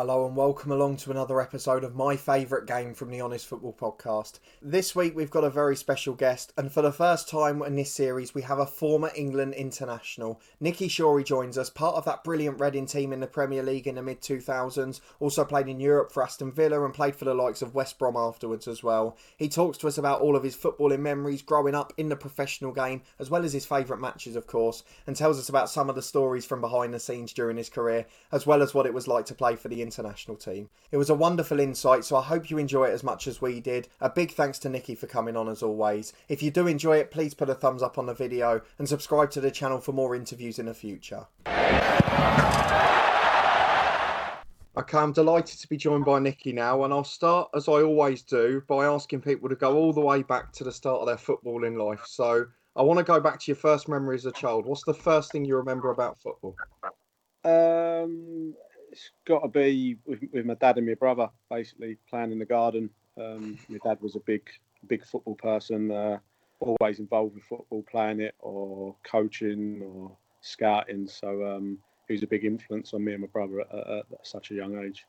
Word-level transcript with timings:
Hello 0.00 0.26
and 0.26 0.34
welcome 0.34 0.72
along 0.72 0.96
to 0.96 1.10
another 1.10 1.42
episode 1.42 1.84
of 1.84 1.94
my 1.94 2.16
favourite 2.16 2.64
game 2.64 2.94
from 2.94 3.10
the 3.10 3.20
Honest 3.20 3.46
Football 3.46 3.76
Podcast. 3.78 4.38
This 4.62 4.96
week 4.96 5.14
we've 5.14 5.30
got 5.30 5.44
a 5.44 5.50
very 5.50 5.76
special 5.76 6.14
guest, 6.14 6.54
and 6.56 6.72
for 6.72 6.80
the 6.80 6.90
first 6.90 7.28
time 7.28 7.60
in 7.60 7.76
this 7.76 7.92
series, 7.92 8.34
we 8.34 8.40
have 8.40 8.58
a 8.58 8.64
former 8.64 9.10
England 9.14 9.52
international. 9.52 10.40
Nicky 10.58 10.88
Shorey 10.88 11.22
joins 11.22 11.58
us, 11.58 11.68
part 11.68 11.96
of 11.96 12.06
that 12.06 12.24
brilliant 12.24 12.58
Reading 12.58 12.86
team 12.86 13.12
in 13.12 13.20
the 13.20 13.26
Premier 13.26 13.62
League 13.62 13.86
in 13.86 13.96
the 13.96 14.02
mid 14.02 14.22
2000s, 14.22 15.02
also 15.18 15.44
played 15.44 15.68
in 15.68 15.80
Europe 15.80 16.12
for 16.12 16.22
Aston 16.22 16.50
Villa 16.50 16.82
and 16.82 16.94
played 16.94 17.14
for 17.14 17.26
the 17.26 17.34
likes 17.34 17.60
of 17.60 17.74
West 17.74 17.98
Brom 17.98 18.16
afterwards 18.16 18.66
as 18.66 18.82
well. 18.82 19.18
He 19.36 19.50
talks 19.50 19.76
to 19.76 19.86
us 19.86 19.98
about 19.98 20.22
all 20.22 20.34
of 20.34 20.44
his 20.44 20.56
footballing 20.56 21.00
memories 21.00 21.42
growing 21.42 21.74
up 21.74 21.92
in 21.98 22.08
the 22.08 22.16
professional 22.16 22.72
game, 22.72 23.02
as 23.18 23.28
well 23.28 23.44
as 23.44 23.52
his 23.52 23.66
favourite 23.66 24.00
matches, 24.00 24.34
of 24.34 24.46
course, 24.46 24.82
and 25.06 25.14
tells 25.14 25.38
us 25.38 25.50
about 25.50 25.68
some 25.68 25.90
of 25.90 25.94
the 25.94 26.00
stories 26.00 26.46
from 26.46 26.62
behind 26.62 26.94
the 26.94 26.98
scenes 26.98 27.34
during 27.34 27.58
his 27.58 27.68
career, 27.68 28.06
as 28.32 28.46
well 28.46 28.62
as 28.62 28.72
what 28.72 28.86
it 28.86 28.94
was 28.94 29.06
like 29.06 29.26
to 29.26 29.34
play 29.34 29.56
for 29.56 29.68
the 29.68 29.89
international 29.90 30.36
team. 30.36 30.68
It 30.92 30.96
was 30.96 31.10
a 31.10 31.14
wonderful 31.14 31.58
insight, 31.58 32.04
so 32.04 32.16
I 32.16 32.22
hope 32.22 32.48
you 32.48 32.58
enjoy 32.58 32.84
it 32.84 32.92
as 32.92 33.02
much 33.02 33.26
as 33.26 33.40
we 33.42 33.60
did. 33.60 33.88
A 34.00 34.08
big 34.08 34.30
thanks 34.32 34.58
to 34.60 34.68
Nicky 34.68 34.94
for 34.94 35.06
coming 35.06 35.36
on 35.36 35.48
as 35.48 35.62
always. 35.62 36.12
If 36.28 36.42
you 36.42 36.50
do 36.50 36.66
enjoy 36.66 36.98
it, 36.98 37.10
please 37.10 37.34
put 37.34 37.50
a 37.50 37.54
thumbs 37.54 37.82
up 37.82 37.98
on 37.98 38.06
the 38.06 38.14
video 38.14 38.60
and 38.78 38.88
subscribe 38.88 39.30
to 39.32 39.40
the 39.40 39.50
channel 39.50 39.80
for 39.80 39.92
more 39.92 40.14
interviews 40.14 40.58
in 40.60 40.66
the 40.66 40.74
future. 40.74 41.26
Okay, 44.76 44.98
I'm 44.98 45.12
delighted 45.12 45.58
to 45.58 45.68
be 45.68 45.76
joined 45.76 46.04
by 46.04 46.20
Nicky 46.20 46.52
now, 46.52 46.84
and 46.84 46.94
I'll 46.94 47.02
start 47.02 47.50
as 47.54 47.68
I 47.68 47.82
always 47.82 48.22
do 48.22 48.62
by 48.68 48.86
asking 48.86 49.20
people 49.20 49.48
to 49.48 49.56
go 49.56 49.76
all 49.76 49.92
the 49.92 50.00
way 50.00 50.22
back 50.22 50.52
to 50.52 50.64
the 50.64 50.72
start 50.72 51.00
of 51.00 51.06
their 51.06 51.16
footballing 51.16 51.76
life. 51.76 52.04
So 52.06 52.46
I 52.76 52.82
want 52.82 52.98
to 52.98 53.04
go 53.04 53.18
back 53.18 53.40
to 53.40 53.50
your 53.50 53.56
first 53.56 53.88
memory 53.88 54.14
as 54.14 54.26
a 54.26 54.32
child. 54.32 54.66
What's 54.66 54.84
the 54.84 54.94
first 54.94 55.32
thing 55.32 55.44
you 55.44 55.56
remember 55.56 55.90
about 55.90 56.20
football? 56.20 56.54
Um, 57.44 58.54
it's 58.90 59.10
got 59.24 59.40
to 59.40 59.48
be 59.48 59.96
with, 60.04 60.20
with, 60.32 60.46
my 60.46 60.54
dad 60.54 60.78
and 60.78 60.86
my 60.86 60.94
brother, 60.94 61.28
basically 61.50 61.96
playing 62.08 62.32
in 62.32 62.38
the 62.38 62.44
garden. 62.44 62.90
Um, 63.18 63.58
my 63.68 63.78
dad 63.84 63.98
was 64.00 64.16
a 64.16 64.20
big, 64.20 64.48
big 64.86 65.04
football 65.04 65.36
person, 65.36 65.90
uh, 65.90 66.18
always 66.60 66.98
involved 66.98 67.34
with 67.34 67.44
football, 67.44 67.84
playing 67.90 68.20
it 68.20 68.34
or 68.38 68.94
coaching 69.04 69.80
or 69.82 70.16
scouting. 70.40 71.06
So 71.06 71.56
um, 71.56 71.78
he 72.08 72.14
was 72.14 72.22
a 72.22 72.26
big 72.26 72.44
influence 72.44 72.92
on 72.94 73.04
me 73.04 73.12
and 73.12 73.22
my 73.22 73.28
brother 73.28 73.60
at, 73.60 73.74
at, 73.74 74.04
at 74.12 74.26
such 74.26 74.50
a 74.50 74.54
young 74.54 74.78
age. 74.84 75.06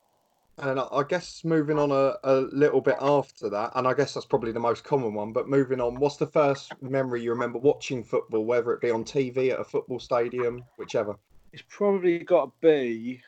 And 0.57 0.79
I 0.79 1.03
guess 1.07 1.43
moving 1.43 1.79
on 1.79 1.91
a, 1.91 2.15
a 2.23 2.41
little 2.51 2.81
bit 2.81 2.97
after 3.01 3.49
that, 3.49 3.71
and 3.75 3.87
I 3.87 3.93
guess 3.93 4.13
that's 4.13 4.25
probably 4.25 4.51
the 4.51 4.59
most 4.59 4.83
common 4.83 5.13
one, 5.13 5.31
but 5.31 5.49
moving 5.49 5.81
on, 5.81 5.95
what's 5.95 6.17
the 6.17 6.27
first 6.27 6.73
memory 6.81 7.23
you 7.23 7.31
remember 7.31 7.57
watching 7.57 8.03
football, 8.03 8.45
whether 8.45 8.71
it 8.73 8.81
be 8.81 8.91
on 8.91 9.03
TV, 9.03 9.51
at 9.51 9.59
a 9.59 9.63
football 9.63 9.99
stadium, 9.99 10.63
whichever? 10.77 11.15
It's 11.53 11.63
probably 11.67 12.19
got 12.19 12.45
to 12.45 12.51
be 12.61 13.21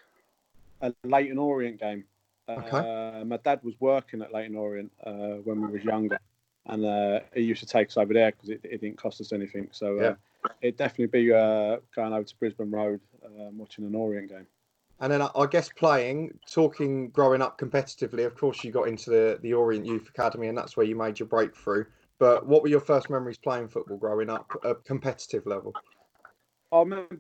a 0.84 0.94
Leyton 1.04 1.38
Orient 1.38 1.80
game. 1.80 2.04
Okay. 2.48 2.78
Uh, 2.78 3.24
my 3.26 3.38
dad 3.38 3.62
was 3.64 3.74
working 3.80 4.22
at 4.22 4.34
Leyton 4.34 4.56
Orient 4.56 4.92
uh, 5.06 5.40
when 5.44 5.62
we 5.62 5.72
was 5.72 5.84
younger, 5.84 6.20
and 6.66 6.86
uh, 6.86 7.22
he 7.34 7.42
used 7.42 7.62
to 7.62 7.68
take 7.68 7.88
us 7.88 7.98
over 7.98 8.14
there 8.14 8.32
because 8.32 8.50
it, 8.50 8.62
it, 8.64 8.82
didn't 8.82 8.98
cost 8.98 9.22
us 9.22 9.32
anything. 9.32 9.70
So 9.72 9.98
uh, 9.98 10.02
yeah. 10.04 10.16
it'd 10.62 10.78
definitely 10.78 11.22
be 11.22 11.34
uh, 11.34 11.78
going 11.96 12.12
over 12.12 12.24
to 12.24 12.36
Brisbane 12.38 12.70
Road 12.70 13.00
um, 13.26 13.58
watching 13.58 13.86
an 13.86 13.96
Orient 13.96 14.30
game. 14.30 14.46
And 15.00 15.12
then 15.12 15.22
I 15.22 15.46
guess 15.50 15.70
playing, 15.70 16.38
talking, 16.50 17.10
growing 17.10 17.42
up 17.42 17.58
competitively. 17.58 18.26
Of 18.26 18.36
course, 18.36 18.64
you 18.64 18.72
got 18.72 18.88
into 18.88 19.10
the, 19.10 19.40
the 19.42 19.54
Orient 19.54 19.86
Youth 19.86 20.08
Academy, 20.08 20.48
and 20.48 20.58
that's 20.58 20.78
where 20.78 20.86
you 20.86 20.96
made 20.96 21.20
your 21.20 21.28
breakthrough. 21.28 21.86
But 22.20 22.46
what 22.46 22.62
were 22.62 22.70
your 22.70 22.80
first 22.80 23.10
memories 23.10 23.38
playing 23.38 23.70
football 23.70 23.98
growing 23.98 24.30
up 24.30 24.50
at 24.64 24.86
competitive 24.86 25.46
level? 25.46 25.74
I 26.74 26.80
remember 26.80 27.16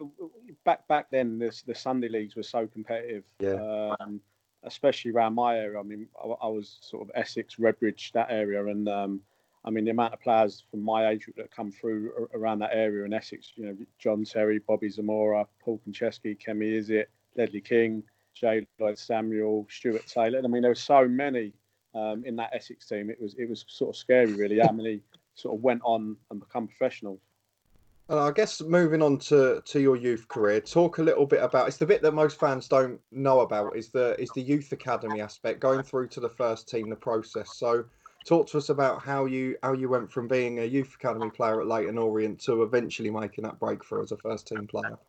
back 0.65 0.87
back 0.87 1.11
then, 1.11 1.37
this, 1.37 1.61
the 1.61 1.75
Sunday 1.75 2.09
leagues 2.09 2.35
were 2.35 2.43
so 2.43 2.67
competitive. 2.67 3.23
Yeah. 3.39 3.93
Um, 3.99 4.19
especially 4.63 5.11
around 5.11 5.33
my 5.33 5.57
area. 5.57 5.79
I 5.79 5.83
mean, 5.83 6.07
I, 6.21 6.27
I, 6.27 6.47
was 6.47 6.77
sort 6.81 7.03
of 7.03 7.11
Essex, 7.15 7.55
Redbridge, 7.55 8.11
that 8.13 8.27
area, 8.29 8.65
and 8.65 8.87
um, 8.87 9.21
I 9.65 9.69
mean 9.69 9.85
the 9.85 9.91
amount 9.91 10.13
of 10.13 10.21
players 10.21 10.63
from 10.71 10.81
my 10.81 11.09
age 11.09 11.25
group 11.25 11.37
that 11.37 11.51
come 11.51 11.71
through 11.71 12.29
around 12.33 12.59
that 12.59 12.71
area 12.73 13.05
in 13.05 13.13
Essex. 13.13 13.51
You 13.55 13.65
know, 13.65 13.77
John 13.99 14.23
Terry, 14.23 14.59
Bobby 14.59 14.89
Zamora, 14.89 15.45
Paul 15.63 15.81
Konchesky, 15.85 16.37
Kemi 16.37 16.79
Izzet, 16.79 17.05
Ledley 17.35 17.61
King, 17.61 18.03
Jay 18.33 18.65
Lloyd 18.79 18.97
Samuel, 18.97 19.67
Stuart 19.69 20.07
Taylor. 20.07 20.41
I 20.43 20.47
mean, 20.47 20.61
there 20.61 20.71
were 20.71 20.75
so 20.75 21.07
many 21.07 21.53
um, 21.93 22.23
in 22.25 22.35
that 22.37 22.51
Essex 22.53 22.87
team. 22.87 23.09
It 23.09 23.21
was 23.21 23.35
it 23.35 23.49
was 23.49 23.65
sort 23.67 23.95
of 23.95 23.99
scary, 23.99 24.33
really, 24.33 24.59
how 24.59 24.71
many 24.71 25.01
sort 25.35 25.55
of 25.55 25.61
went 25.61 25.81
on 25.83 26.15
and 26.31 26.39
become 26.39 26.67
professionals. 26.67 27.19
Uh, 28.13 28.27
I 28.27 28.31
guess 28.31 28.61
moving 28.61 29.01
on 29.01 29.17
to, 29.19 29.59
to 29.65 29.81
your 29.81 29.95
youth 29.95 30.27
career, 30.27 30.61
talk 30.61 30.99
a 30.99 31.01
little 31.01 31.25
bit 31.25 31.41
about 31.41 31.67
it's 31.67 31.77
the 31.77 31.85
bit 31.87 32.03
that 32.03 32.13
most 32.13 32.39
fans 32.39 32.67
don't 32.67 33.01
know 33.11 33.39
about 33.39 33.75
is 33.75 33.89
the 33.89 34.15
is 34.21 34.29
the 34.35 34.41
youth 34.41 34.71
academy 34.71 35.19
aspect, 35.19 35.59
going 35.59 35.81
through 35.81 36.09
to 36.09 36.19
the 36.19 36.29
first 36.29 36.69
team, 36.69 36.91
the 36.91 36.95
process. 36.95 37.57
So, 37.57 37.85
talk 38.23 38.47
to 38.49 38.59
us 38.59 38.69
about 38.69 39.01
how 39.01 39.25
you 39.25 39.57
how 39.63 39.73
you 39.73 39.89
went 39.89 40.11
from 40.11 40.27
being 40.27 40.59
a 40.59 40.63
youth 40.63 40.93
academy 40.93 41.31
player 41.31 41.59
at 41.59 41.65
Leyton 41.65 41.97
Orient 41.97 42.39
to 42.41 42.61
eventually 42.61 43.09
making 43.09 43.45
that 43.45 43.59
breakthrough 43.59 44.03
as 44.03 44.11
a 44.11 44.17
first 44.17 44.47
team 44.47 44.67
player. 44.67 44.99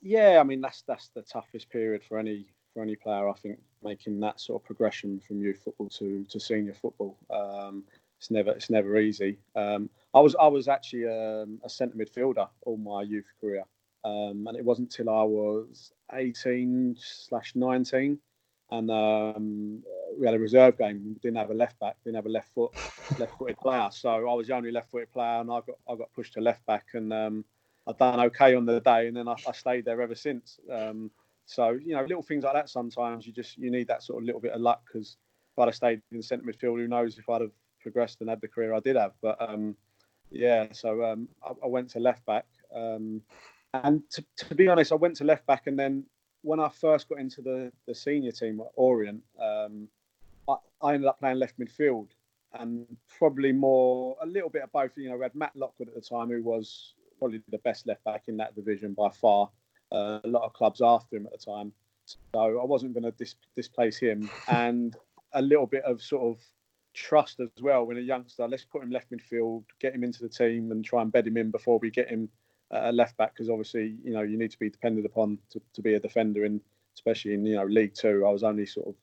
Yeah, 0.00 0.38
I 0.38 0.44
mean 0.44 0.60
that's 0.60 0.82
that's 0.82 1.08
the 1.08 1.22
toughest 1.22 1.68
period 1.68 2.04
for 2.04 2.16
any 2.16 2.46
for 2.74 2.84
any 2.84 2.94
player. 2.94 3.28
I 3.28 3.32
think 3.32 3.58
making 3.82 4.20
that 4.20 4.40
sort 4.40 4.62
of 4.62 4.66
progression 4.66 5.18
from 5.18 5.42
youth 5.42 5.62
football 5.64 5.88
to 5.88 6.24
to 6.28 6.38
senior 6.38 6.74
football. 6.74 7.16
Um, 7.28 7.82
it's 8.24 8.30
never 8.30 8.50
it's 8.52 8.70
never 8.70 8.98
easy. 8.98 9.36
Um, 9.54 9.90
I 10.14 10.20
was 10.20 10.34
I 10.40 10.46
was 10.46 10.66
actually 10.66 11.06
um, 11.06 11.60
a 11.62 11.68
centre 11.68 11.96
midfielder 11.96 12.48
all 12.62 12.78
my 12.78 13.02
youth 13.02 13.30
career, 13.38 13.64
um, 14.02 14.46
and 14.48 14.56
it 14.56 14.64
wasn't 14.64 14.90
till 14.90 15.10
I 15.10 15.22
was 15.24 15.92
18 16.10 16.96
slash 16.98 17.52
19, 17.54 18.18
and 18.70 18.90
um, 18.90 19.82
we 20.18 20.24
had 20.24 20.34
a 20.34 20.38
reserve 20.38 20.78
game. 20.78 21.02
We 21.04 21.14
didn't 21.20 21.36
have 21.36 21.50
a 21.50 21.54
left 21.54 21.78
back, 21.80 21.96
didn't 22.02 22.16
have 22.16 22.24
a 22.24 22.30
left 22.30 22.48
foot 22.54 22.72
left 23.18 23.36
footed 23.36 23.58
player, 23.58 23.88
so 23.92 24.08
I 24.08 24.32
was 24.32 24.46
the 24.46 24.54
only 24.54 24.70
left 24.70 24.90
footed 24.90 25.12
player, 25.12 25.42
and 25.42 25.50
I 25.50 25.60
got 25.60 25.76
I 25.86 25.94
got 25.94 26.10
pushed 26.14 26.32
to 26.34 26.40
left 26.40 26.64
back, 26.64 26.86
and 26.94 27.12
um, 27.12 27.44
I've 27.86 27.98
done 27.98 28.20
okay 28.20 28.54
on 28.54 28.64
the 28.64 28.80
day, 28.80 29.08
and 29.08 29.18
then 29.18 29.28
I, 29.28 29.36
I 29.46 29.52
stayed 29.52 29.84
there 29.84 30.00
ever 30.00 30.14
since. 30.14 30.58
Um, 30.72 31.10
so 31.44 31.72
you 31.72 31.94
know, 31.94 32.00
little 32.04 32.22
things 32.22 32.44
like 32.44 32.54
that. 32.54 32.70
Sometimes 32.70 33.26
you 33.26 33.34
just 33.34 33.58
you 33.58 33.70
need 33.70 33.88
that 33.88 34.02
sort 34.02 34.22
of 34.22 34.24
little 34.24 34.40
bit 34.40 34.52
of 34.52 34.62
luck 34.62 34.80
because 34.86 35.18
if 35.52 35.58
I'd 35.58 35.68
have 35.68 35.74
stayed 35.74 36.00
in 36.10 36.22
centre 36.22 36.46
midfield, 36.46 36.78
who 36.78 36.88
knows 36.88 37.18
if 37.18 37.28
I'd 37.28 37.42
have 37.42 37.50
progressed 37.84 38.20
and 38.20 38.28
had 38.28 38.40
the 38.40 38.48
career 38.48 38.74
I 38.74 38.80
did 38.80 38.96
have. 38.96 39.12
But 39.22 39.36
um, 39.40 39.76
yeah, 40.32 40.66
so 40.72 41.04
um, 41.04 41.28
I, 41.44 41.52
I, 41.62 41.68
went 41.68 41.90
to 41.90 42.00
left 42.00 42.26
back, 42.26 42.46
um, 42.74 43.22
and 43.72 44.02
to, 44.10 44.24
to, 44.38 44.54
be 44.56 44.66
honest, 44.66 44.90
I 44.90 44.96
went 44.96 45.14
to 45.16 45.24
left 45.24 45.46
back, 45.46 45.68
and 45.68 45.78
then 45.78 46.04
when 46.42 46.58
I 46.58 46.68
first 46.68 47.08
got 47.08 47.20
into 47.20 47.40
the 47.40 47.70
the 47.86 47.94
senior 47.94 48.32
team 48.32 48.60
at 48.60 48.72
Orient, 48.74 49.22
um, 49.40 49.86
I, 50.48 50.54
I, 50.82 50.94
ended 50.94 51.08
up 51.08 51.20
playing 51.20 51.38
left 51.38 51.60
midfield, 51.60 52.08
and 52.58 52.86
probably 53.18 53.52
more 53.52 54.16
a 54.20 54.26
little 54.26 54.50
bit 54.50 54.62
of 54.62 54.72
both. 54.72 54.90
You 54.96 55.10
know, 55.10 55.16
we 55.16 55.22
had 55.22 55.34
Matt 55.36 55.54
Lockwood 55.54 55.88
at 55.88 55.94
the 55.94 56.00
time, 56.00 56.30
who 56.30 56.42
was 56.42 56.94
probably 57.18 57.40
the 57.50 57.58
best 57.58 57.86
left 57.86 58.02
back 58.02 58.24
in 58.26 58.36
that 58.38 58.56
division 58.56 58.94
by 58.94 59.10
far. 59.10 59.48
Uh, 59.92 60.18
a 60.24 60.28
lot 60.28 60.42
of 60.42 60.52
clubs 60.54 60.80
after 60.82 61.16
him 61.16 61.26
at 61.26 61.32
the 61.32 61.38
time, 61.38 61.70
so 62.06 62.18
I 62.34 62.64
wasn't 62.64 62.94
going 62.94 63.04
to 63.04 63.12
dis- 63.12 63.36
displace 63.54 63.98
him, 63.98 64.28
and 64.48 64.96
a 65.34 65.42
little 65.42 65.66
bit 65.66 65.84
of 65.84 66.02
sort 66.02 66.22
of 66.22 66.42
trust 66.94 67.40
as 67.40 67.48
well 67.60 67.84
when 67.84 67.98
a 67.98 68.00
youngster. 68.00 68.48
Let's 68.48 68.64
put 68.64 68.82
him 68.82 68.90
left 68.90 69.10
midfield, 69.10 69.64
get 69.80 69.94
him 69.94 70.04
into 70.04 70.22
the 70.22 70.28
team, 70.28 70.70
and 70.70 70.84
try 70.84 71.02
and 71.02 71.12
bed 71.12 71.26
him 71.26 71.36
in 71.36 71.50
before 71.50 71.78
we 71.78 71.90
get 71.90 72.08
him 72.08 72.28
a 72.70 72.88
uh, 72.88 72.92
left 72.92 73.16
back 73.18 73.34
because 73.34 73.50
obviously 73.50 73.96
you 74.02 74.12
know 74.12 74.22
you 74.22 74.38
need 74.38 74.50
to 74.50 74.58
be 74.58 74.70
depended 74.70 75.04
upon 75.04 75.38
to, 75.50 75.60
to 75.74 75.82
be 75.82 75.94
a 75.94 76.00
defender 76.00 76.46
in 76.46 76.60
especially 76.94 77.34
in 77.34 77.44
you 77.44 77.56
know 77.56 77.64
League 77.64 77.94
Two. 77.94 78.24
I 78.26 78.30
was 78.30 78.42
only 78.42 78.66
sort 78.66 78.88
of 78.88 78.94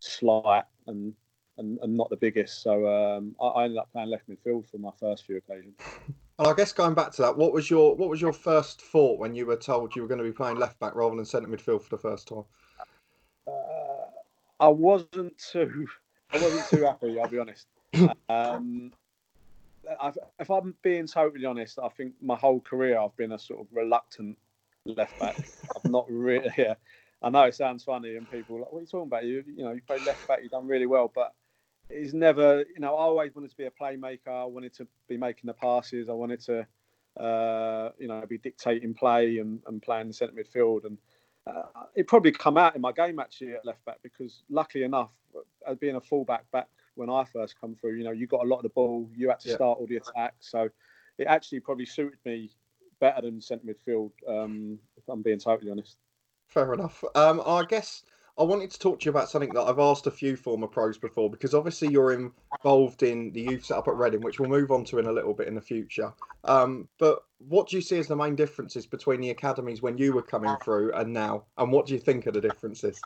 slight 0.00 0.64
and 0.86 1.12
and, 1.56 1.78
and 1.82 1.96
not 1.96 2.10
the 2.10 2.16
biggest, 2.16 2.62
so 2.62 2.86
um, 2.86 3.34
I, 3.40 3.46
I 3.46 3.64
ended 3.64 3.78
up 3.78 3.90
playing 3.92 4.10
left 4.10 4.28
midfield 4.28 4.68
for 4.68 4.78
my 4.78 4.90
first 4.98 5.24
few 5.24 5.36
occasions. 5.36 5.74
And 6.36 6.48
I 6.48 6.52
guess 6.52 6.72
going 6.72 6.94
back 6.94 7.12
to 7.12 7.22
that, 7.22 7.36
what 7.36 7.52
was 7.52 7.70
your 7.70 7.94
what 7.94 8.08
was 8.08 8.20
your 8.20 8.32
first 8.32 8.82
thought 8.82 9.20
when 9.20 9.34
you 9.34 9.46
were 9.46 9.56
told 9.56 9.94
you 9.94 10.02
were 10.02 10.08
going 10.08 10.18
to 10.18 10.24
be 10.24 10.32
playing 10.32 10.56
left 10.56 10.80
back 10.80 10.94
rather 10.94 11.14
than 11.14 11.24
centre 11.24 11.48
midfield 11.48 11.82
for 11.82 11.90
the 11.90 11.98
first 11.98 12.26
time? 12.28 12.44
Uh, 13.46 14.06
I 14.58 14.68
wasn't 14.68 15.38
too 15.38 15.86
I 16.34 16.38
wasn't 16.38 16.68
too 16.68 16.84
happy. 16.84 17.18
I'll 17.18 17.28
be 17.28 17.38
honest. 17.38 17.66
Um, 18.28 18.90
if 20.38 20.50
I'm 20.50 20.74
being 20.82 21.06
totally 21.06 21.44
honest, 21.44 21.78
I 21.78 21.88
think 21.88 22.14
my 22.22 22.36
whole 22.36 22.58
career 22.60 22.98
I've 22.98 23.14
been 23.16 23.32
a 23.32 23.38
sort 23.38 23.60
of 23.60 23.66
reluctant 23.70 24.38
left 24.86 25.18
back. 25.18 25.36
I've 25.76 25.90
not 25.90 26.06
really. 26.10 26.50
Yeah, 26.58 26.74
I 27.22 27.30
know 27.30 27.42
it 27.42 27.54
sounds 27.54 27.84
funny, 27.84 28.16
and 28.16 28.28
people 28.30 28.56
are 28.56 28.60
like, 28.60 28.72
"What 28.72 28.78
are 28.78 28.82
you 28.82 28.86
talking 28.86 29.08
about? 29.08 29.24
You, 29.24 29.44
you 29.46 29.64
know, 29.64 29.72
you 29.72 29.82
play 29.86 29.98
left 30.04 30.26
back. 30.26 30.40
You've 30.42 30.52
done 30.52 30.66
really 30.66 30.86
well." 30.86 31.12
But 31.14 31.34
it's 31.90 32.14
never. 32.14 32.64
You 32.74 32.80
know, 32.80 32.96
I 32.96 33.02
always 33.02 33.34
wanted 33.34 33.50
to 33.50 33.56
be 33.56 33.66
a 33.66 33.70
playmaker. 33.70 34.28
I 34.28 34.44
wanted 34.44 34.72
to 34.74 34.86
be 35.06 35.16
making 35.16 35.46
the 35.46 35.54
passes. 35.54 36.08
I 36.08 36.12
wanted 36.12 36.40
to, 36.46 36.66
uh, 37.22 37.90
you 37.98 38.08
know, 38.08 38.24
be 38.26 38.38
dictating 38.38 38.94
play 38.94 39.38
and, 39.38 39.60
and 39.66 39.82
playing 39.82 40.08
the 40.08 40.14
centre 40.14 40.34
midfield. 40.34 40.86
And 40.86 40.98
uh, 41.46 41.84
it 41.94 42.06
probably 42.06 42.32
come 42.32 42.56
out 42.56 42.74
in 42.74 42.80
my 42.80 42.92
game 42.92 43.18
actually 43.18 43.52
at 43.52 43.66
left 43.66 43.84
back 43.84 43.98
because 44.02 44.42
luckily 44.48 44.84
enough, 44.84 45.10
as 45.66 45.76
being 45.78 45.96
a 45.96 46.00
fullback 46.00 46.50
back 46.50 46.68
when 46.94 47.10
I 47.10 47.24
first 47.24 47.60
come 47.60 47.74
through, 47.74 47.96
you 47.96 48.04
know, 48.04 48.12
you 48.12 48.26
got 48.26 48.44
a 48.44 48.48
lot 48.48 48.58
of 48.58 48.62
the 48.62 48.68
ball, 48.70 49.08
you 49.14 49.28
had 49.28 49.40
to 49.40 49.48
yeah. 49.48 49.54
start 49.56 49.78
all 49.78 49.86
the 49.86 49.96
attacks, 49.96 50.50
so 50.50 50.68
it 51.18 51.26
actually 51.26 51.60
probably 51.60 51.86
suited 51.86 52.18
me 52.24 52.50
better 53.00 53.22
than 53.22 53.40
centre 53.40 53.66
midfield. 53.66 54.10
Um, 54.28 54.78
if 54.96 55.04
I'm 55.08 55.22
being 55.22 55.38
totally 55.38 55.70
honest. 55.70 55.96
Fair 56.46 56.72
enough. 56.72 57.02
Um, 57.14 57.42
I 57.44 57.64
guess 57.64 58.04
I 58.36 58.42
wanted 58.42 58.70
to 58.72 58.78
talk 58.78 59.00
to 59.00 59.04
you 59.04 59.10
about 59.10 59.30
something 59.30 59.52
that 59.54 59.62
I've 59.62 59.78
asked 59.78 60.06
a 60.06 60.10
few 60.10 60.36
former 60.36 60.66
pros 60.66 60.98
before 60.98 61.30
because 61.30 61.54
obviously 61.54 61.88
you're 61.88 62.12
involved 62.12 63.04
in 63.04 63.32
the 63.32 63.42
youth 63.42 63.64
setup 63.64 63.86
at 63.86 63.94
Reading, 63.94 64.22
which 64.22 64.40
we'll 64.40 64.48
move 64.48 64.72
on 64.72 64.84
to 64.86 64.98
in 64.98 65.06
a 65.06 65.12
little 65.12 65.34
bit 65.34 65.46
in 65.46 65.54
the 65.54 65.60
future. 65.60 66.12
Um, 66.42 66.88
but 66.98 67.24
what 67.38 67.68
do 67.68 67.76
you 67.76 67.82
see 67.82 67.98
as 67.98 68.08
the 68.08 68.16
main 68.16 68.34
differences 68.34 68.86
between 68.86 69.20
the 69.20 69.30
academies 69.30 69.82
when 69.82 69.98
you 69.98 70.12
were 70.12 70.22
coming 70.22 70.54
through 70.64 70.92
and 70.94 71.12
now? 71.12 71.44
And 71.58 71.70
what 71.70 71.86
do 71.86 71.92
you 71.92 72.00
think 72.00 72.26
are 72.26 72.32
the 72.32 72.40
differences? 72.40 73.00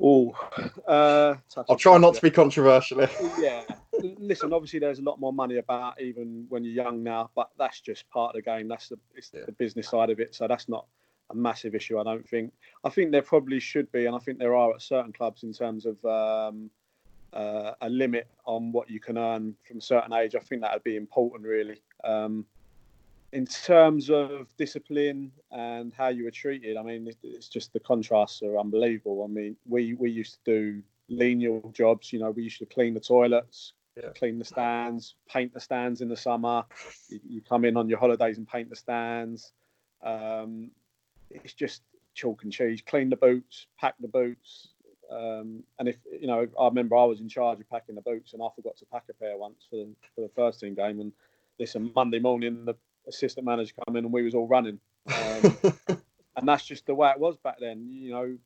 Oh, 0.00 0.34
uh, 0.88 1.36
I'll 1.68 1.76
try 1.76 1.98
not 1.98 2.14
to 2.14 2.22
be 2.22 2.30
controversial. 2.30 3.06
yeah, 3.38 3.62
listen. 4.18 4.52
Obviously, 4.52 4.80
there's 4.80 4.98
a 4.98 5.02
lot 5.02 5.20
more 5.20 5.32
money 5.32 5.58
about 5.58 6.00
even 6.00 6.46
when 6.48 6.64
you're 6.64 6.84
young 6.84 7.02
now, 7.02 7.30
but 7.34 7.50
that's 7.58 7.80
just 7.80 8.08
part 8.10 8.34
of 8.34 8.42
the 8.44 8.50
game. 8.50 8.68
That's 8.68 8.88
the 8.88 8.98
it's 9.14 9.30
yeah. 9.32 9.42
the 9.46 9.52
business 9.52 9.88
side 9.88 10.10
of 10.10 10.18
it. 10.18 10.34
So 10.34 10.48
that's 10.48 10.68
not 10.68 10.86
a 11.30 11.34
massive 11.34 11.74
issue. 11.74 11.98
I 11.98 12.02
don't 12.02 12.28
think. 12.28 12.52
I 12.82 12.90
think 12.90 13.12
there 13.12 13.22
probably 13.22 13.60
should 13.60 13.90
be, 13.92 14.06
and 14.06 14.16
I 14.16 14.18
think 14.18 14.38
there 14.38 14.56
are 14.56 14.74
at 14.74 14.82
certain 14.82 15.12
clubs 15.12 15.44
in 15.44 15.52
terms 15.52 15.86
of 15.86 16.04
um, 16.04 16.70
uh, 17.32 17.72
a 17.80 17.88
limit 17.88 18.28
on 18.46 18.72
what 18.72 18.90
you 18.90 19.00
can 19.00 19.16
earn 19.16 19.54
from 19.66 19.78
a 19.78 19.82
certain 19.82 20.12
age. 20.12 20.34
I 20.34 20.40
think 20.40 20.62
that 20.62 20.72
would 20.72 20.84
be 20.84 20.96
important, 20.96 21.46
really. 21.46 21.80
Um, 22.02 22.46
in 23.34 23.46
terms 23.46 24.10
of 24.10 24.46
discipline 24.56 25.32
and 25.50 25.92
how 25.92 26.06
you 26.06 26.22
were 26.22 26.30
treated, 26.30 26.76
I 26.76 26.82
mean, 26.82 27.12
it's 27.24 27.48
just 27.48 27.72
the 27.72 27.80
contrasts 27.80 28.42
are 28.42 28.58
unbelievable. 28.58 29.24
I 29.24 29.26
mean, 29.26 29.56
we 29.66 29.94
we 29.94 30.10
used 30.10 30.38
to 30.44 30.52
do 30.52 30.82
lineal 31.08 31.72
jobs. 31.74 32.12
You 32.12 32.20
know, 32.20 32.30
we 32.30 32.44
used 32.44 32.60
to 32.60 32.66
clean 32.66 32.94
the 32.94 33.00
toilets, 33.00 33.72
yeah. 33.96 34.10
clean 34.14 34.38
the 34.38 34.44
stands, 34.44 35.16
paint 35.28 35.52
the 35.52 35.60
stands 35.60 36.00
in 36.00 36.08
the 36.08 36.16
summer. 36.16 36.64
You, 37.08 37.20
you, 37.28 37.40
come 37.42 37.64
in 37.64 37.76
on 37.76 37.88
your 37.88 37.98
holidays 37.98 38.38
and 38.38 38.46
paint 38.46 38.70
the 38.70 38.76
stands. 38.76 39.52
Um, 40.04 40.70
it's 41.28 41.54
just 41.54 41.82
chalk 42.14 42.44
and 42.44 42.52
cheese. 42.52 42.82
Clean 42.86 43.10
the 43.10 43.16
boots, 43.16 43.66
pack 43.80 43.96
the 43.98 44.08
boots. 44.08 44.68
Um, 45.10 45.64
and 45.80 45.88
if 45.88 45.96
you 46.20 46.28
know, 46.28 46.46
I 46.58 46.66
remember 46.66 46.96
I 46.96 47.04
was 47.04 47.20
in 47.20 47.28
charge 47.28 47.58
of 47.58 47.68
packing 47.68 47.96
the 47.96 48.00
boots, 48.00 48.32
and 48.32 48.40
I 48.40 48.46
forgot 48.54 48.76
to 48.76 48.86
pack 48.86 49.04
a 49.10 49.12
pair 49.12 49.36
once 49.36 49.66
for 49.68 49.76
the, 49.76 49.88
for 50.14 50.20
the 50.20 50.30
first 50.36 50.60
team 50.60 50.76
game. 50.76 51.00
And 51.00 51.12
this 51.58 51.76
Monday 51.96 52.20
morning, 52.20 52.64
the 52.64 52.76
assistant 53.06 53.46
manager 53.46 53.74
come 53.86 53.96
in 53.96 54.04
and 54.04 54.12
we 54.12 54.22
was 54.22 54.34
all 54.34 54.46
running. 54.46 54.78
Um, 55.06 55.56
and 56.36 56.48
that's 56.48 56.64
just 56.64 56.86
the 56.86 56.94
way 56.94 57.10
it 57.10 57.18
was 57.18 57.36
back 57.36 57.56
then. 57.60 57.86
You 57.88 58.10
know, 58.10 58.38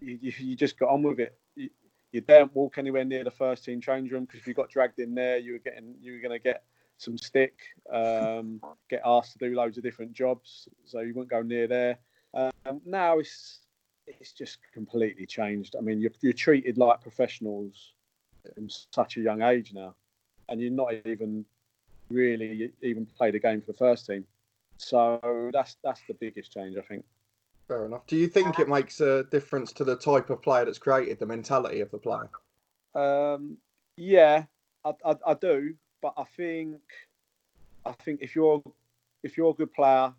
you, 0.00 0.18
you, 0.20 0.32
you 0.38 0.56
just 0.56 0.78
got 0.78 0.90
on 0.90 1.02
with 1.02 1.20
it. 1.20 1.36
You, 1.54 1.70
you, 2.12 2.20
don't 2.20 2.54
walk 2.54 2.78
anywhere 2.78 3.04
near 3.04 3.24
the 3.24 3.30
first 3.30 3.64
team 3.64 3.80
change 3.80 4.10
room 4.10 4.24
because 4.24 4.40
if 4.40 4.46
you 4.46 4.54
got 4.54 4.70
dragged 4.70 4.98
in 4.98 5.14
there, 5.14 5.38
you 5.38 5.52
were 5.52 5.58
getting 5.58 5.94
you 6.00 6.14
were 6.14 6.18
going 6.18 6.32
to 6.32 6.42
get 6.42 6.64
some 6.98 7.18
stick, 7.18 7.58
um, 7.92 8.60
get 8.88 9.02
asked 9.04 9.32
to 9.32 9.38
do 9.38 9.54
loads 9.54 9.76
of 9.76 9.84
different 9.84 10.12
jobs, 10.12 10.68
so 10.86 11.00
you 11.00 11.12
wouldn't 11.14 11.30
go 11.30 11.42
near 11.42 11.66
there. 11.66 11.98
Um, 12.34 12.80
now 12.84 13.18
it's 13.18 13.60
it's 14.06 14.32
just 14.32 14.58
completely 14.72 15.26
changed. 15.26 15.76
I 15.76 15.82
mean, 15.82 16.00
you're, 16.00 16.12
you're 16.20 16.32
treated 16.32 16.78
like 16.78 17.00
professionals 17.00 17.92
in 18.56 18.68
such 18.92 19.16
a 19.16 19.20
young 19.20 19.42
age 19.42 19.72
now, 19.74 19.94
and 20.48 20.60
you're 20.60 20.70
not 20.70 20.94
even 21.04 21.44
really 22.10 22.70
even 22.82 23.06
played 23.06 23.34
a 23.34 23.38
game 23.38 23.60
for 23.60 23.72
the 23.72 23.78
first 23.78 24.06
team. 24.06 24.24
So 24.78 25.50
that's 25.52 25.76
that's 25.82 26.02
the 26.08 26.14
biggest 26.14 26.52
change, 26.52 26.76
I 26.76 26.82
think. 26.82 27.04
Fair 27.68 27.86
enough. 27.86 28.06
Do 28.06 28.16
you 28.16 28.28
think 28.28 28.58
it 28.58 28.68
makes 28.68 29.00
a 29.00 29.24
difference 29.24 29.72
to 29.72 29.84
the 29.84 29.96
type 29.96 30.30
of 30.30 30.40
player 30.40 30.64
that's 30.64 30.78
created, 30.78 31.18
the 31.18 31.26
mentality 31.26 31.80
of 31.80 31.90
the 31.90 31.98
player? 31.98 32.28
Um, 32.94 33.56
yeah, 33.96 34.44
I, 34.84 34.92
I, 35.04 35.16
I, 35.26 35.34
do, 35.34 35.74
but 36.00 36.14
I 36.16 36.24
think 36.36 36.80
I 37.84 37.92
think 37.92 38.20
if 38.22 38.36
you're 38.36 38.62
if 39.22 39.36
you're 39.36 39.50
a 39.50 39.54
good 39.54 39.72
player 39.72 40.12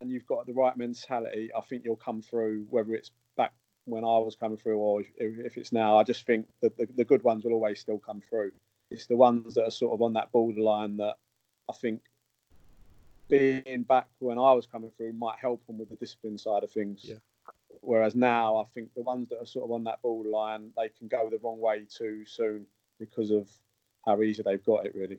and 0.00 0.10
you've 0.10 0.26
got 0.26 0.46
the 0.46 0.52
right 0.52 0.76
mentality, 0.76 1.50
I 1.56 1.60
think 1.62 1.82
you'll 1.84 1.96
come 1.96 2.22
through. 2.22 2.66
Whether 2.70 2.94
it's 2.94 3.10
back 3.36 3.52
when 3.86 4.04
I 4.04 4.18
was 4.18 4.36
coming 4.36 4.56
through 4.56 4.78
or 4.78 5.00
if, 5.00 5.08
if 5.18 5.56
it's 5.56 5.72
now, 5.72 5.98
I 5.98 6.04
just 6.04 6.26
think 6.26 6.46
that 6.62 6.76
the, 6.76 6.86
the 6.96 7.04
good 7.04 7.22
ones 7.24 7.44
will 7.44 7.52
always 7.52 7.80
still 7.80 7.98
come 7.98 8.22
through. 8.28 8.52
It's 8.90 9.06
the 9.06 9.16
ones 9.16 9.54
that 9.54 9.64
are 9.64 9.70
sort 9.70 9.94
of 9.94 10.02
on 10.02 10.12
that 10.12 10.30
borderline 10.30 10.96
that 10.98 11.16
I 11.68 11.72
think 11.72 12.02
being 13.28 13.84
back 13.88 14.08
when 14.18 14.38
I 14.38 14.52
was 14.52 14.66
coming 14.66 14.90
through 14.96 15.12
might 15.14 15.38
help 15.38 15.66
them 15.66 15.78
with 15.78 15.88
the 15.88 15.96
discipline 15.96 16.38
side 16.38 16.62
of 16.62 16.70
things. 16.70 17.00
Yeah. 17.04 17.16
Whereas 17.80 18.14
now, 18.14 18.56
I 18.56 18.64
think 18.74 18.94
the 18.94 19.02
ones 19.02 19.28
that 19.30 19.40
are 19.40 19.46
sort 19.46 19.64
of 19.64 19.72
on 19.72 19.84
that 19.84 20.00
borderline, 20.02 20.70
they 20.76 20.88
can 20.88 21.08
go 21.08 21.28
the 21.30 21.38
wrong 21.42 21.60
way 21.60 21.86
too 21.88 22.24
soon 22.26 22.66
because 22.98 23.30
of 23.30 23.48
how 24.06 24.22
easy 24.22 24.42
they've 24.42 24.64
got 24.64 24.86
it, 24.86 24.94
really. 24.94 25.18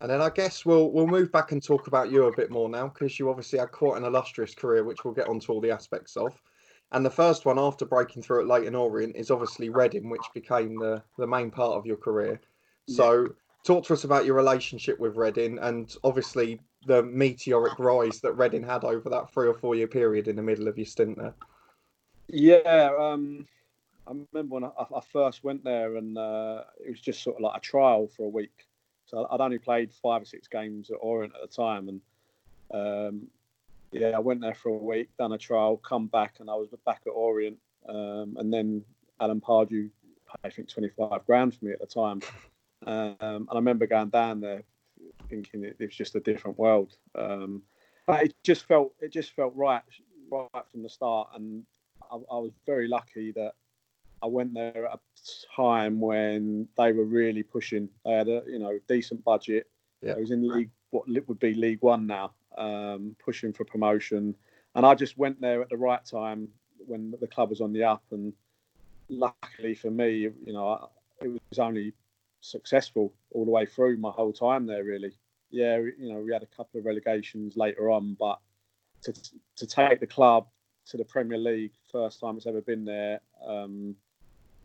And 0.00 0.10
then 0.10 0.20
I 0.20 0.30
guess 0.30 0.66
we'll 0.66 0.90
we'll 0.90 1.06
move 1.06 1.30
back 1.30 1.52
and 1.52 1.62
talk 1.62 1.86
about 1.86 2.10
you 2.10 2.24
a 2.24 2.36
bit 2.36 2.50
more 2.50 2.68
now 2.68 2.88
because 2.88 3.20
you 3.20 3.30
obviously 3.30 3.60
had 3.60 3.70
quite 3.70 3.96
an 3.96 4.04
illustrious 4.04 4.54
career, 4.54 4.82
which 4.82 5.04
we'll 5.04 5.14
get 5.14 5.28
onto 5.28 5.52
all 5.52 5.60
the 5.60 5.70
aspects 5.70 6.16
of. 6.16 6.40
And 6.90 7.06
the 7.06 7.10
first 7.10 7.46
one 7.46 7.58
after 7.58 7.86
breaking 7.86 8.22
through 8.22 8.40
at 8.40 8.48
Leyton 8.48 8.74
Orient 8.74 9.14
is 9.14 9.30
obviously 9.30 9.68
Reading, 9.68 10.10
which 10.10 10.26
became 10.34 10.76
the 10.76 11.02
the 11.18 11.26
main 11.26 11.52
part 11.52 11.76
of 11.76 11.86
your 11.86 11.96
career. 11.96 12.40
So 12.88 13.28
talk 13.64 13.84
to 13.86 13.92
us 13.92 14.04
about 14.04 14.24
your 14.24 14.34
relationship 14.34 14.98
with 14.98 15.16
Reading 15.16 15.58
and 15.60 15.94
obviously 16.04 16.60
the 16.86 17.02
meteoric 17.02 17.78
rise 17.78 18.20
that 18.20 18.32
Reading 18.32 18.62
had 18.62 18.84
over 18.84 19.08
that 19.08 19.32
three 19.32 19.46
or 19.46 19.54
four 19.54 19.74
year 19.74 19.86
period 19.86 20.28
in 20.28 20.36
the 20.36 20.42
middle 20.42 20.68
of 20.68 20.76
your 20.76 20.86
stint 20.86 21.16
there. 21.16 21.34
Yeah, 22.28 22.90
um, 22.98 23.46
I 24.06 24.12
remember 24.32 24.54
when 24.54 24.64
I, 24.64 24.70
I, 24.78 25.00
first 25.12 25.44
went 25.44 25.62
there, 25.64 25.96
and 25.96 26.16
uh, 26.16 26.64
it 26.84 26.90
was 26.90 27.00
just 27.00 27.22
sort 27.22 27.36
of 27.36 27.42
like 27.42 27.56
a 27.56 27.60
trial 27.60 28.08
for 28.08 28.24
a 28.24 28.28
week. 28.28 28.66
So 29.06 29.26
I'd 29.30 29.40
only 29.40 29.58
played 29.58 29.92
five 29.92 30.22
or 30.22 30.24
six 30.24 30.48
games 30.48 30.90
at 30.90 30.96
Orient 31.00 31.34
at 31.34 31.48
the 31.48 31.54
time, 31.54 31.88
and 31.88 32.00
um, 32.72 33.26
yeah, 33.90 34.08
I 34.08 34.18
went 34.18 34.40
there 34.40 34.54
for 34.54 34.70
a 34.70 34.76
week, 34.76 35.08
done 35.18 35.32
a 35.32 35.38
trial, 35.38 35.76
come 35.76 36.06
back, 36.06 36.36
and 36.40 36.48
I 36.48 36.54
was 36.54 36.70
back 36.86 37.02
at 37.06 37.10
Orient, 37.10 37.58
um, 37.88 38.36
and 38.38 38.52
then 38.52 38.82
Alan 39.20 39.40
Pardew, 39.40 39.90
I 40.42 40.48
think 40.48 40.68
twenty 40.68 40.88
five 40.88 41.24
grand 41.26 41.54
for 41.54 41.66
me 41.66 41.72
at 41.72 41.80
the 41.80 41.86
time. 41.86 42.22
Um, 42.86 43.16
and 43.20 43.48
I 43.50 43.56
remember 43.56 43.86
going 43.86 44.10
down 44.10 44.40
there 44.40 44.62
thinking 45.28 45.64
it, 45.64 45.76
it 45.78 45.86
was 45.86 45.94
just 45.94 46.14
a 46.14 46.20
different 46.20 46.58
world. 46.58 46.96
Um, 47.14 47.62
but 48.06 48.24
it 48.24 48.34
just 48.42 48.66
felt 48.66 48.92
it 49.00 49.12
just 49.12 49.32
felt 49.32 49.54
right 49.54 49.82
right 50.30 50.64
from 50.70 50.82
the 50.82 50.88
start, 50.88 51.28
and 51.34 51.64
I, 52.10 52.16
I, 52.16 52.38
was 52.38 52.52
very 52.66 52.88
lucky 52.88 53.32
that 53.32 53.52
I 54.22 54.26
went 54.26 54.54
there 54.54 54.86
at 54.86 54.94
a 54.94 55.00
time 55.54 56.00
when 56.00 56.68
they 56.76 56.92
were 56.92 57.04
really 57.04 57.42
pushing. 57.42 57.88
They 58.04 58.12
had 58.12 58.28
a 58.28 58.42
you 58.46 58.58
know 58.58 58.78
decent 58.88 59.24
budget. 59.24 59.68
Yeah. 60.00 60.12
It 60.12 60.20
was 60.20 60.30
in 60.30 60.48
league 60.48 60.70
what 60.90 61.08
would 61.08 61.38
be 61.38 61.54
League 61.54 61.80
One 61.80 62.06
now, 62.06 62.32
um, 62.58 63.16
pushing 63.24 63.52
for 63.52 63.64
promotion, 63.64 64.34
and 64.74 64.84
I 64.84 64.94
just 64.94 65.16
went 65.16 65.40
there 65.40 65.62
at 65.62 65.68
the 65.68 65.76
right 65.76 66.04
time 66.04 66.48
when 66.86 67.14
the 67.20 67.26
club 67.28 67.50
was 67.50 67.60
on 67.60 67.72
the 67.72 67.84
up, 67.84 68.02
and 68.10 68.32
luckily 69.08 69.74
for 69.74 69.90
me, 69.90 70.28
you 70.44 70.52
know, 70.52 70.90
it 71.20 71.28
was 71.28 71.58
only 71.58 71.94
successful 72.42 73.14
all 73.30 73.46
the 73.46 73.50
way 73.50 73.64
through 73.64 73.96
my 73.96 74.10
whole 74.10 74.32
time 74.32 74.66
there. 74.66 74.84
Really, 74.84 75.12
yeah, 75.50 75.78
you 75.78 76.12
know, 76.12 76.20
we 76.20 76.32
had 76.32 76.42
a 76.42 76.56
couple 76.56 76.78
of 76.78 76.84
relegations 76.84 77.56
later 77.56 77.90
on, 77.90 78.14
but 78.18 78.38
to 79.02 79.14
to 79.56 79.66
take 79.66 80.00
the 80.00 80.06
club 80.06 80.46
to 80.86 80.96
the 80.96 81.04
Premier 81.04 81.38
League, 81.38 81.72
first 81.90 82.20
time 82.20 82.36
it's 82.36 82.46
ever 82.46 82.60
been 82.60 82.84
there. 82.84 83.20
Um, 83.46 83.96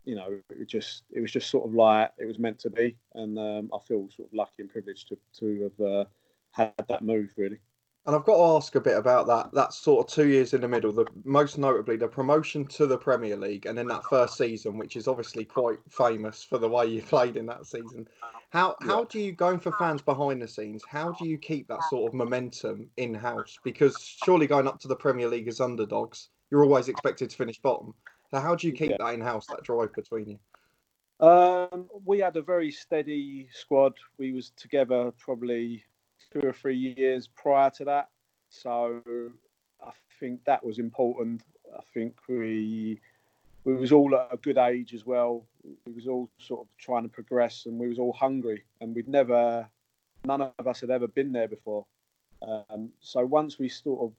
you 0.06 0.16
know, 0.16 0.40
it 0.50 0.68
just 0.68 1.04
it 1.12 1.22
was 1.22 1.32
just 1.32 1.50
sort 1.50 1.68
of 1.68 1.74
like 1.74 2.12
it 2.18 2.26
was 2.26 2.40
meant 2.40 2.60
to 2.60 2.70
be, 2.70 2.96
and 3.14 3.38
um, 3.38 3.70
I 3.74 3.80
feel 3.80 4.10
sort 4.10 4.30
of 4.30 4.34
lucky 4.34 4.60
and 4.60 4.70
privileged 4.70 5.10
to 5.10 5.18
to 5.40 5.64
have 5.64 5.88
uh, 5.88 6.06
had 6.52 6.74
that 6.88 7.02
move 7.04 7.34
really. 7.38 7.60
And 8.08 8.16
I've 8.16 8.24
got 8.24 8.38
to 8.38 8.56
ask 8.56 8.76
a 8.76 8.80
bit 8.80 8.98
about 8.98 9.28
that. 9.28 9.52
That 9.52 9.74
sort 9.74 10.08
of 10.08 10.14
two 10.14 10.30
years 10.30 10.54
in 10.54 10.62
the 10.62 10.68
middle, 10.68 10.94
the 10.94 11.06
most 11.26 11.58
notably 11.58 11.98
the 11.98 12.08
promotion 12.08 12.66
to 12.68 12.88
the 12.88 12.98
Premier 12.98 13.36
League, 13.36 13.66
and 13.66 13.78
then 13.78 13.88
that 13.88 14.06
first 14.06 14.38
season, 14.38 14.78
which 14.78 14.96
is 14.96 15.10
obviously 15.10 15.44
quite 15.44 15.80
famous 15.90 16.42
for 16.42 16.58
the 16.58 16.70
way 16.70 16.86
you 16.86 17.02
played 17.14 17.36
in 17.36 17.46
that 17.48 17.66
season. 17.66 18.08
How 18.52 18.78
how 18.80 19.04
do 19.04 19.20
you 19.20 19.34
going 19.34 19.60
for 19.60 19.74
fans 19.74 20.02
behind 20.02 20.42
the 20.42 20.48
scenes? 20.48 20.84
How 20.88 21.12
do 21.12 21.28
you 21.28 21.38
keep 21.38 21.68
that 21.68 21.84
sort 21.90 22.08
of 22.10 22.14
momentum 22.14 22.90
in 22.96 23.14
house? 23.14 23.60
Because 23.66 23.98
surely 24.24 24.48
going 24.48 24.68
up 24.68 24.80
to 24.80 24.88
the 24.88 24.96
Premier 24.96 25.28
League 25.28 25.50
as 25.50 25.60
underdogs, 25.60 26.30
you're 26.50 26.64
always 26.64 26.88
expected 26.88 27.30
to 27.30 27.36
finish 27.36 27.60
bottom. 27.60 27.94
So 28.32 28.40
how 28.40 28.56
do 28.56 28.68
you 28.68 28.74
keep 28.74 28.92
yeah. 28.92 28.98
that 29.00 29.16
in 29.16 29.22
house, 29.22 29.48
that 29.48 29.64
drive 29.64 29.92
between 29.94 30.30
you? 30.30 31.28
Um, 31.28 31.90
we 32.06 32.20
had 32.20 32.38
a 32.38 32.42
very 32.42 32.72
steady 32.72 33.50
squad. 33.52 33.96
We 34.18 34.32
was 34.32 34.52
together 34.52 35.12
probably 35.18 35.84
two 36.40 36.48
or 36.48 36.54
three 36.54 36.96
years 36.98 37.28
prior 37.28 37.70
to 37.72 37.86
that. 37.86 38.10
So 38.50 39.02
I 39.84 39.92
think 40.20 40.44
that 40.46 40.66
was 40.66 40.80
important. 40.80 41.42
I 41.76 41.82
think 41.94 42.16
we 42.28 43.00
we 43.64 43.76
was 43.76 43.92
all 43.92 44.16
at 44.16 44.30
a 44.32 44.38
good 44.38 44.58
age 44.58 44.94
as 44.94 45.06
well. 45.06 45.46
We 45.86 45.94
was 45.94 46.08
all 46.08 46.30
sort 46.38 46.62
of 46.62 46.68
trying 46.78 47.04
to 47.04 47.10
progress, 47.10 47.66
and 47.66 47.78
we 47.78 47.90
was 47.90 48.00
all 48.00 48.14
hungry, 48.14 48.64
and 48.80 48.96
we'd 48.96 49.10
never, 49.10 49.68
none 50.24 50.42
of 50.42 50.68
us 50.68 50.80
had 50.80 50.90
ever 50.90 51.08
been 51.08 51.34
there 51.34 51.50
before. 51.50 51.86
Um, 52.42 52.92
so 53.02 53.26
once 53.26 53.60
we 53.60 53.68
sort 53.68 54.02
of 54.02 54.14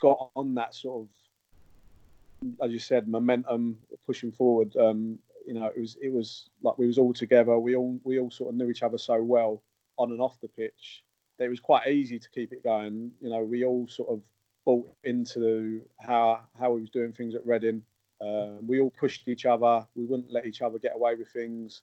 got 0.00 0.30
on 0.34 0.54
that 0.56 0.74
sort 0.74 1.02
of, 1.02 2.58
as 2.64 2.72
you 2.72 2.80
said, 2.80 3.06
momentum 3.06 3.78
pushing 4.04 4.32
forward, 4.32 4.76
um, 4.76 5.20
you 5.46 5.54
know, 5.54 5.66
it 5.66 5.80
was 5.80 5.96
it 6.02 6.12
was 6.12 6.50
like 6.62 6.76
we 6.76 6.88
was 6.88 6.98
all 6.98 7.12
together. 7.12 7.56
We 7.58 7.76
all 7.76 8.00
we 8.02 8.18
all 8.18 8.30
sort 8.30 8.50
of 8.50 8.56
knew 8.56 8.68
each 8.68 8.82
other 8.82 8.98
so 8.98 9.22
well 9.22 9.62
on 9.98 10.12
and 10.12 10.20
off 10.20 10.40
the 10.40 10.48
pitch 10.48 11.04
it 11.38 11.48
was 11.48 11.60
quite 11.60 11.86
easy 11.86 12.18
to 12.18 12.30
keep 12.30 12.52
it 12.52 12.64
going. 12.64 13.12
You 13.20 13.30
know, 13.30 13.42
we 13.42 13.64
all 13.64 13.86
sort 13.88 14.08
of 14.10 14.20
bought 14.64 14.90
into 15.04 15.82
how 15.98 16.40
how 16.58 16.72
we 16.72 16.80
was 16.80 16.90
doing 16.90 17.12
things 17.12 17.34
at 17.34 17.46
Reading. 17.46 17.82
Uh, 18.20 18.56
we 18.66 18.80
all 18.80 18.90
pushed 18.90 19.28
each 19.28 19.46
other. 19.46 19.86
We 19.94 20.04
wouldn't 20.04 20.32
let 20.32 20.46
each 20.46 20.62
other 20.62 20.78
get 20.78 20.96
away 20.96 21.14
with 21.14 21.28
things, 21.28 21.82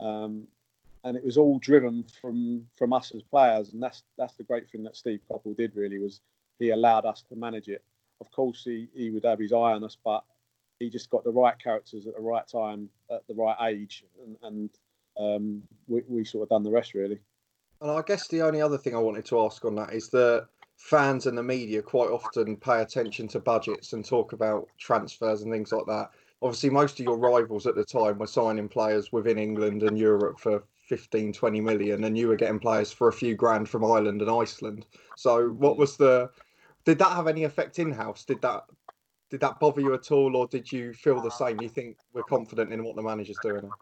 um, 0.00 0.46
and 1.04 1.16
it 1.16 1.24
was 1.24 1.38
all 1.38 1.58
driven 1.58 2.04
from 2.20 2.66
from 2.76 2.92
us 2.92 3.12
as 3.14 3.22
players. 3.22 3.72
And 3.72 3.82
that's 3.82 4.02
that's 4.18 4.34
the 4.34 4.44
great 4.44 4.68
thing 4.68 4.82
that 4.84 4.96
Steve 4.96 5.20
Coppell 5.30 5.56
did. 5.56 5.74
Really, 5.74 5.98
was 5.98 6.20
he 6.58 6.70
allowed 6.70 7.06
us 7.06 7.24
to 7.30 7.36
manage 7.36 7.68
it. 7.68 7.82
Of 8.20 8.30
course, 8.32 8.64
he, 8.64 8.88
he 8.94 9.08
would 9.08 9.24
have 9.24 9.38
his 9.38 9.52
eye 9.52 9.72
on 9.72 9.82
us, 9.82 9.96
but 10.04 10.22
he 10.78 10.90
just 10.90 11.08
got 11.08 11.24
the 11.24 11.30
right 11.30 11.58
characters 11.58 12.06
at 12.06 12.14
the 12.14 12.20
right 12.20 12.46
time 12.46 12.90
at 13.10 13.26
the 13.28 13.34
right 13.34 13.56
age, 13.62 14.04
and, 14.22 14.36
and 14.42 14.70
um, 15.18 15.62
we, 15.88 16.02
we 16.06 16.24
sort 16.26 16.42
of 16.42 16.50
done 16.50 16.62
the 16.62 16.70
rest 16.70 16.92
really. 16.92 17.18
And 17.80 17.90
I 17.90 18.02
guess 18.02 18.28
the 18.28 18.42
only 18.42 18.60
other 18.60 18.78
thing 18.78 18.94
I 18.94 18.98
wanted 18.98 19.24
to 19.26 19.40
ask 19.40 19.64
on 19.64 19.74
that 19.76 19.92
is 19.94 20.10
that 20.10 20.48
fans 20.76 21.26
and 21.26 21.36
the 21.36 21.42
media 21.42 21.82
quite 21.82 22.10
often 22.10 22.56
pay 22.56 22.80
attention 22.82 23.28
to 23.28 23.40
budgets 23.40 23.92
and 23.92 24.04
talk 24.04 24.32
about 24.32 24.68
transfers 24.78 25.42
and 25.42 25.52
things 25.52 25.72
like 25.72 25.86
that. 25.86 26.10
Obviously, 26.42 26.70
most 26.70 26.98
of 26.98 27.04
your 27.04 27.18
rivals 27.18 27.66
at 27.66 27.74
the 27.74 27.84
time 27.84 28.18
were 28.18 28.26
signing 28.26 28.68
players 28.68 29.12
within 29.12 29.38
England 29.38 29.82
and 29.82 29.98
Europe 29.98 30.38
for 30.40 30.64
15, 30.88 31.32
20 31.32 31.60
million, 31.60 32.04
and 32.04 32.16
you 32.16 32.28
were 32.28 32.36
getting 32.36 32.58
players 32.58 32.92
for 32.92 33.08
a 33.08 33.12
few 33.12 33.34
grand 33.34 33.68
from 33.68 33.84
Ireland 33.84 34.22
and 34.22 34.30
Iceland. 34.30 34.86
So, 35.14 35.50
what 35.50 35.76
was 35.76 35.96
the? 35.96 36.30
Did 36.84 36.98
that 36.98 37.12
have 37.12 37.26
any 37.26 37.44
effect 37.44 37.78
in 37.78 37.92
house? 37.92 38.24
Did 38.24 38.40
that 38.42 38.64
did 39.30 39.40
that 39.40 39.60
bother 39.60 39.80
you 39.82 39.94
at 39.94 40.10
all, 40.10 40.34
or 40.36 40.46
did 40.48 40.72
you 40.72 40.92
feel 40.94 41.20
the 41.20 41.30
same? 41.30 41.60
You 41.60 41.68
think 41.68 41.98
we're 42.12 42.22
confident 42.24 42.72
in 42.72 42.84
what 42.84 42.96
the 42.96 43.02
manager's 43.02 43.38
doing? 43.38 43.74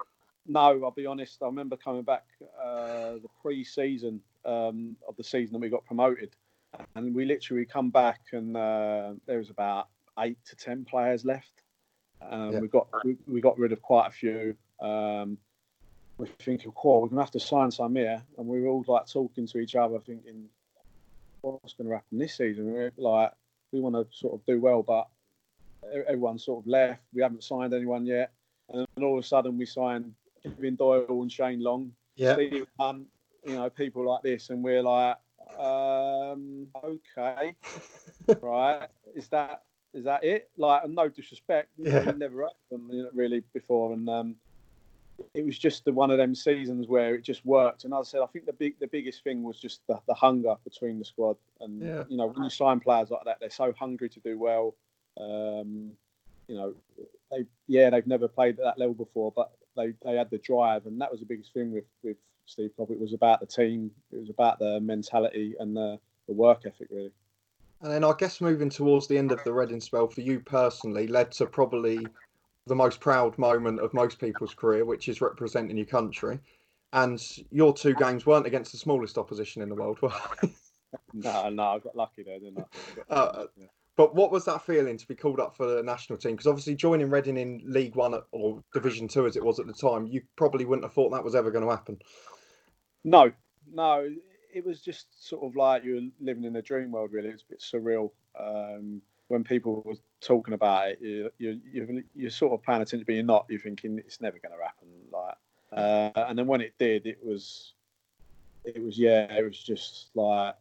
No, 0.49 0.83
I'll 0.83 0.91
be 0.91 1.07
honest. 1.07 1.43
I 1.43 1.47
remember 1.47 1.77
coming 1.77 2.03
back 2.03 2.25
uh, 2.61 3.13
the 3.15 3.29
pre-season 3.43 4.21
um, 4.47 4.97
of 5.07 5.15
the 5.17 5.25
season 5.25 5.53
that 5.53 5.59
we 5.59 5.69
got 5.69 5.85
promoted, 5.85 6.35
and 6.95 7.15
we 7.15 7.27
literally 7.27 7.67
come 7.67 7.91
back 7.91 8.21
and 8.33 8.57
uh, 8.57 9.13
there 9.27 9.39
was 9.39 9.51
about 9.51 9.89
eight 10.19 10.39
to 10.47 10.57
ten 10.57 10.87
players 10.87 11.25
left. 11.27 11.63
Um, 12.23 12.53
yeah. 12.53 12.61
We 12.61 12.69
got 12.69 12.89
we, 13.05 13.17
we, 13.27 13.41
got 13.43 13.59
rid 13.59 13.73
of 13.73 13.83
quite 13.83 14.09
a 14.09 14.11
few. 14.11 14.57
Um, 14.81 15.37
we're 16.17 16.27
thinking, 16.39 16.73
"Cool, 16.73 17.03
we're 17.03 17.09
gonna 17.09 17.23
have 17.23 17.31
to 17.33 17.41
sign 17.41 17.71
some 17.71 17.95
here," 17.95 18.23
and 18.39 18.47
we 18.47 18.61
were 18.61 18.69
all 18.69 18.85
like 18.89 19.07
talking 19.07 19.47
to 19.47 19.59
each 19.59 19.77
other, 19.77 19.99
thinking, 20.01 20.47
"What's 21.43 21.75
going 21.75 21.89
to 21.89 21.95
happen 21.95 22.19
this 22.19 22.37
season?" 22.37 22.73
We're 22.73 22.91
like, 22.97 23.33
we 23.71 23.81
want 23.81 23.95
to 23.95 24.07
sort 24.17 24.35
of 24.35 24.45
do 24.47 24.61
well, 24.61 24.83
but 24.83 25.09
everyone 26.07 26.39
sort 26.39 26.65
of 26.65 26.67
left. 26.67 27.03
We 27.13 27.23
haven't 27.23 27.45
signed 27.45 27.75
anyone 27.75 28.07
yet, 28.07 28.33
and 28.71 28.87
then 28.97 29.05
all 29.05 29.19
of 29.19 29.25
a 29.25 29.27
sudden 29.27 29.59
we 29.59 29.67
signed 29.67 30.13
Kevin 30.43 30.77
Doyle 30.77 31.23
and 31.23 31.31
Shane 31.31 31.63
Long, 31.63 31.93
yeah, 32.17 32.35
Steve 32.35 32.67
Hunt, 32.79 33.07
you 33.45 33.55
know, 33.55 33.71
people 33.71 34.05
like 34.05 34.23
this, 34.23 34.51
and 34.51 34.63
we're 34.63 34.83
like, 34.83 35.17
um, 35.59 36.67
okay, 36.85 37.55
right? 38.43 38.89
Is 39.15 39.29
that 39.29 39.63
is 39.95 40.05
that 40.05 40.23
it? 40.25 40.51
Like, 40.57 40.85
and 40.85 40.95
no 40.95 41.09
disrespect, 41.09 41.71
yeah. 41.79 42.13
never 42.17 42.49
them 42.71 43.09
really 43.15 43.43
before, 43.53 43.93
and 43.93 44.09
um, 44.09 44.37
it 45.35 45.45
was 45.45 45.59
just 45.59 45.85
the 45.85 45.93
one 45.93 46.11
of 46.11 46.19
them 46.19 46.35
seasons 46.35 46.89
where 46.89 47.15
it 47.15 47.23
just 47.23 47.45
worked. 47.45 47.85
And 47.85 47.93
as 47.95 48.09
I 48.09 48.11
said, 48.11 48.21
I 48.23 48.27
think 48.27 48.47
the 48.47 48.53
big 48.53 48.79
the 48.79 48.87
biggest 48.87 49.25
thing 49.25 49.43
was 49.43 49.59
just 49.59 49.81
the, 49.87 49.99
the 50.07 50.15
hunger 50.15 50.55
between 50.65 50.99
the 50.99 51.05
squad, 51.05 51.37
and 51.61 51.83
yeah. 51.83 52.05
you 52.09 52.17
know, 52.17 52.27
when 52.27 52.45
you 52.45 52.51
sign 52.51 52.81
players 52.81 53.11
like 53.11 53.25
that, 53.25 53.39
they're 53.41 53.51
so 53.51 53.73
hungry 53.79 54.09
to 54.11 54.21
do 54.21 54.39
well. 54.39 54.75
Um, 55.19 55.93
you 56.47 56.57
know, 56.57 56.75
they 57.31 57.45
yeah, 57.67 57.91
they've 57.91 58.07
never 58.07 58.29
played 58.29 58.59
at 58.59 58.65
that 58.65 58.79
level 58.79 58.95
before, 58.95 59.33
but 59.35 59.53
they, 59.79 59.95
they 60.05 60.17
had 60.17 60.31
the 60.31 60.39
drive, 60.39 60.87
and 60.87 61.01
that 61.01 61.11
was 61.11 61.21
the 61.21 61.27
biggest 61.27 61.55
thing 61.55 61.73
with 61.73 61.85
with 62.03 62.17
Steve 62.47 62.71
Coppell. 62.79 62.93
It 62.93 63.01
was 63.01 63.15
about 63.15 63.41
the 63.41 63.47
team, 63.47 63.91
it 64.13 64.19
was 64.19 64.31
about 64.31 64.59
the 64.59 64.81
mentality 64.81 65.55
and 65.59 65.77
the, 65.77 65.99
the 66.27 66.35
work 66.35 66.63
ethic, 66.67 66.89
really. 66.91 67.13
And 67.81 67.93
then 67.93 68.05
I 68.05 68.13
guess 68.19 68.41
moving 68.41 68.71
towards 68.71 69.07
the 69.07 69.17
end 69.17 69.31
of 69.31 69.43
the 69.45 69.53
Reading 69.53 69.81
spell 69.81 70.09
for 70.09 70.21
you 70.21 70.41
personally 70.41 71.07
led 71.07 71.31
to 71.33 71.47
probably 71.47 72.07
the 72.67 72.75
most 72.75 72.99
proud 72.99 73.39
moment 73.39 73.81
of 73.81 73.95
most 73.95 74.19
people's 74.19 74.55
career, 74.55 74.85
which 74.85 75.09
is 75.09 75.21
representing 75.21 75.77
your 75.77 75.87
country. 75.87 76.41
And 76.93 77.23
your 77.51 77.73
two 77.73 77.95
games 77.95 78.27
weren't 78.27 78.47
against 78.47 78.73
the 78.73 78.79
smallest 78.79 79.19
opposition 79.19 79.63
in 79.63 79.69
the 79.69 79.75
world, 79.75 80.01
were 80.01 80.11
no, 81.13 81.51
no, 81.51 81.63
I 81.63 81.79
got 81.79 81.95
lucky 81.95 82.23
there, 82.23 82.41
didn't 82.41 82.59
I? 82.59 83.15
Uh, 83.15 83.47
yeah. 83.57 83.67
But 83.99 84.15
what 84.15 84.31
was 84.31 84.45
that 84.45 84.65
feeling 84.65 84.97
to 84.97 85.09
be 85.09 85.17
called 85.17 85.41
up 85.41 85.57
for 85.57 85.67
the 85.67 85.83
national 85.83 86.21
team? 86.21 86.31
Because 86.31 86.47
obviously 86.47 86.77
joining 86.77 87.11
Reading 87.11 87.37
in 87.37 87.61
League 87.67 87.97
One 87.97 88.15
or 88.31 88.63
Division 88.73 89.09
Two 89.09 89.27
as 89.27 89.37
it 89.37 89.45
was 89.45 89.59
at 89.59 89.67
the 89.67 89.73
time, 89.73 90.07
you 90.07 90.23
probably 90.37 90.65
wouldn't 90.65 90.85
have 90.85 90.93
thought 90.93 91.11
that 91.11 91.25
was 91.25 91.35
ever 91.35 91.51
going 91.51 91.65
to 91.65 91.71
happen. 91.71 91.99
No, 93.03 93.33
no, 93.75 94.09
it 94.55 94.65
was 94.65 94.81
just 94.81 95.29
sort 95.29 95.43
of 95.43 95.57
like 95.57 95.83
you 95.83 95.95
were 95.97 96.25
living 96.25 96.45
in 96.45 96.55
a 96.55 96.63
dream 96.63 96.93
world. 96.93 97.11
Really, 97.13 97.31
it 97.31 97.33
was 97.33 97.43
a 97.43 97.51
bit 97.51 97.61
surreal. 97.61 98.13
Um, 98.39 99.03
when 99.27 99.43
people 99.43 99.83
were 99.85 99.97
talking 100.21 100.55
about 100.55 100.91
it, 100.91 101.01
you, 101.01 101.31
you, 101.39 101.61
you, 101.73 102.05
you're 102.15 102.31
sort 102.31 102.53
of 102.53 102.63
paying 102.63 102.81
attention, 102.81 103.03
but 103.05 103.17
you're 103.17 103.25
not. 103.25 103.47
You're 103.49 103.59
thinking 103.59 103.99
it's 103.99 104.21
never 104.21 104.39
going 104.39 104.57
to 104.57 104.65
happen. 104.65 104.89
Like, 105.13 105.35
uh, 105.73 106.29
and 106.29 106.39
then 106.39 106.47
when 106.47 106.61
it 106.61 106.75
did, 106.79 107.05
it 107.05 107.19
was, 107.21 107.73
it 108.65 108.81
was 108.81 108.97
yeah, 108.97 109.25
it 109.35 109.43
was 109.43 109.59
just 109.59 110.11
like 110.15 110.55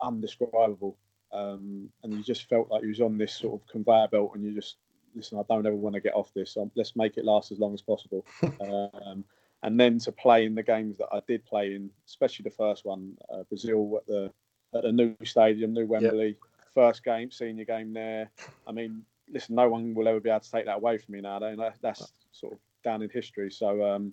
undescribable. 0.00 0.96
Um, 1.36 1.90
and 2.02 2.12
you 2.12 2.22
just 2.22 2.48
felt 2.48 2.70
like 2.70 2.82
you 2.82 2.88
was 2.88 3.00
on 3.00 3.18
this 3.18 3.34
sort 3.34 3.60
of 3.60 3.66
conveyor 3.68 4.08
belt, 4.08 4.32
and 4.34 4.44
you 4.44 4.54
just 4.54 4.76
listen. 5.14 5.38
I 5.38 5.42
don't 5.48 5.66
ever 5.66 5.76
want 5.76 5.94
to 5.94 6.00
get 6.00 6.14
off 6.14 6.32
this. 6.34 6.52
So 6.52 6.70
let's 6.74 6.96
make 6.96 7.16
it 7.16 7.24
last 7.24 7.52
as 7.52 7.58
long 7.58 7.74
as 7.74 7.82
possible. 7.82 8.24
um, 8.60 9.24
and 9.62 9.80
then 9.80 9.98
to 10.00 10.12
play 10.12 10.44
in 10.44 10.54
the 10.54 10.62
games 10.62 10.96
that 10.98 11.08
I 11.12 11.20
did 11.26 11.44
play 11.44 11.74
in, 11.74 11.90
especially 12.06 12.44
the 12.44 12.50
first 12.50 12.84
one, 12.84 13.16
uh, 13.32 13.42
Brazil 13.48 13.98
at 13.98 14.06
the 14.06 14.32
at 14.74 14.82
the 14.82 14.92
new 14.92 15.16
stadium, 15.24 15.72
new 15.72 15.86
Wembley, 15.86 16.28
yep. 16.28 16.36
first 16.74 17.04
game, 17.04 17.30
senior 17.30 17.64
game 17.64 17.92
there. 17.92 18.30
I 18.66 18.72
mean, 18.72 19.02
listen, 19.28 19.54
no 19.54 19.68
one 19.68 19.94
will 19.94 20.08
ever 20.08 20.20
be 20.20 20.30
able 20.30 20.40
to 20.40 20.50
take 20.50 20.66
that 20.66 20.76
away 20.76 20.98
from 20.98 21.14
me 21.14 21.20
now. 21.20 21.38
That's 21.80 22.12
sort 22.32 22.54
of 22.54 22.58
down 22.84 23.02
in 23.02 23.10
history. 23.10 23.50
So 23.50 23.84
um, 23.84 24.12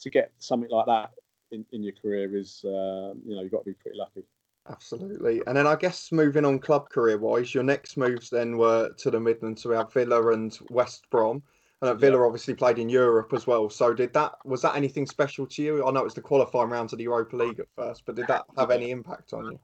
to 0.00 0.10
get 0.10 0.32
something 0.38 0.70
like 0.70 0.86
that 0.86 1.10
in, 1.50 1.64
in 1.72 1.82
your 1.82 1.94
career 1.94 2.36
is, 2.36 2.62
uh, 2.64 3.14
you 3.24 3.36
know, 3.36 3.42
you've 3.42 3.52
got 3.52 3.64
to 3.64 3.70
be 3.70 3.74
pretty 3.74 3.98
lucky. 3.98 4.24
Absolutely. 4.70 5.42
And 5.46 5.56
then 5.56 5.66
I 5.66 5.74
guess 5.74 6.12
moving 6.12 6.44
on 6.44 6.58
club 6.58 6.88
career 6.90 7.18
wise, 7.18 7.54
your 7.54 7.64
next 7.64 7.96
moves 7.96 8.30
then 8.30 8.56
were 8.56 8.90
to 8.98 9.10
the 9.10 9.18
Midlands. 9.18 9.62
So 9.62 9.70
we 9.70 9.76
have 9.76 9.92
Villa 9.92 10.32
and 10.32 10.56
West 10.70 11.06
Brom. 11.10 11.42
And 11.82 11.98
Villa 11.98 12.18
yeah. 12.18 12.24
obviously 12.24 12.54
played 12.54 12.78
in 12.78 12.88
Europe 12.88 13.32
as 13.32 13.46
well. 13.46 13.70
So 13.70 13.94
did 13.94 14.12
that 14.12 14.32
was 14.44 14.62
that 14.62 14.76
anything 14.76 15.06
special 15.06 15.46
to 15.46 15.62
you? 15.62 15.86
I 15.86 15.90
know 15.90 16.00
it 16.00 16.04
was 16.04 16.14
the 16.14 16.20
qualifying 16.20 16.68
round 16.68 16.90
to 16.90 16.96
the 16.96 17.04
Europa 17.04 17.36
League 17.36 17.58
at 17.58 17.66
first, 17.74 18.02
but 18.04 18.16
did 18.16 18.26
that 18.26 18.44
have 18.58 18.70
any 18.70 18.90
impact 18.90 19.32
on 19.32 19.46
you? 19.46 19.60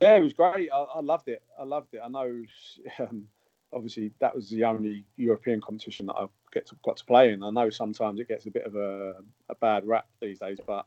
Yeah, 0.00 0.16
it 0.16 0.22
was 0.22 0.32
great. 0.32 0.68
I, 0.72 0.78
I 0.78 1.00
loved 1.00 1.28
it. 1.28 1.42
I 1.58 1.62
loved 1.62 1.94
it. 1.94 2.00
I 2.04 2.08
know 2.08 2.42
um, 2.98 3.24
obviously 3.72 4.12
that 4.20 4.34
was 4.34 4.50
the 4.50 4.64
only 4.64 5.04
European 5.16 5.60
competition 5.60 6.06
that 6.06 6.16
I 6.16 6.26
get 6.52 6.66
to, 6.66 6.76
got 6.84 6.96
to 6.96 7.04
play 7.04 7.32
in. 7.32 7.42
I 7.42 7.50
know 7.50 7.70
sometimes 7.70 8.20
it 8.20 8.28
gets 8.28 8.46
a 8.46 8.50
bit 8.50 8.64
of 8.64 8.74
a, 8.74 9.14
a 9.48 9.54
bad 9.54 9.86
rap 9.86 10.06
these 10.20 10.40
days, 10.40 10.58
but 10.66 10.86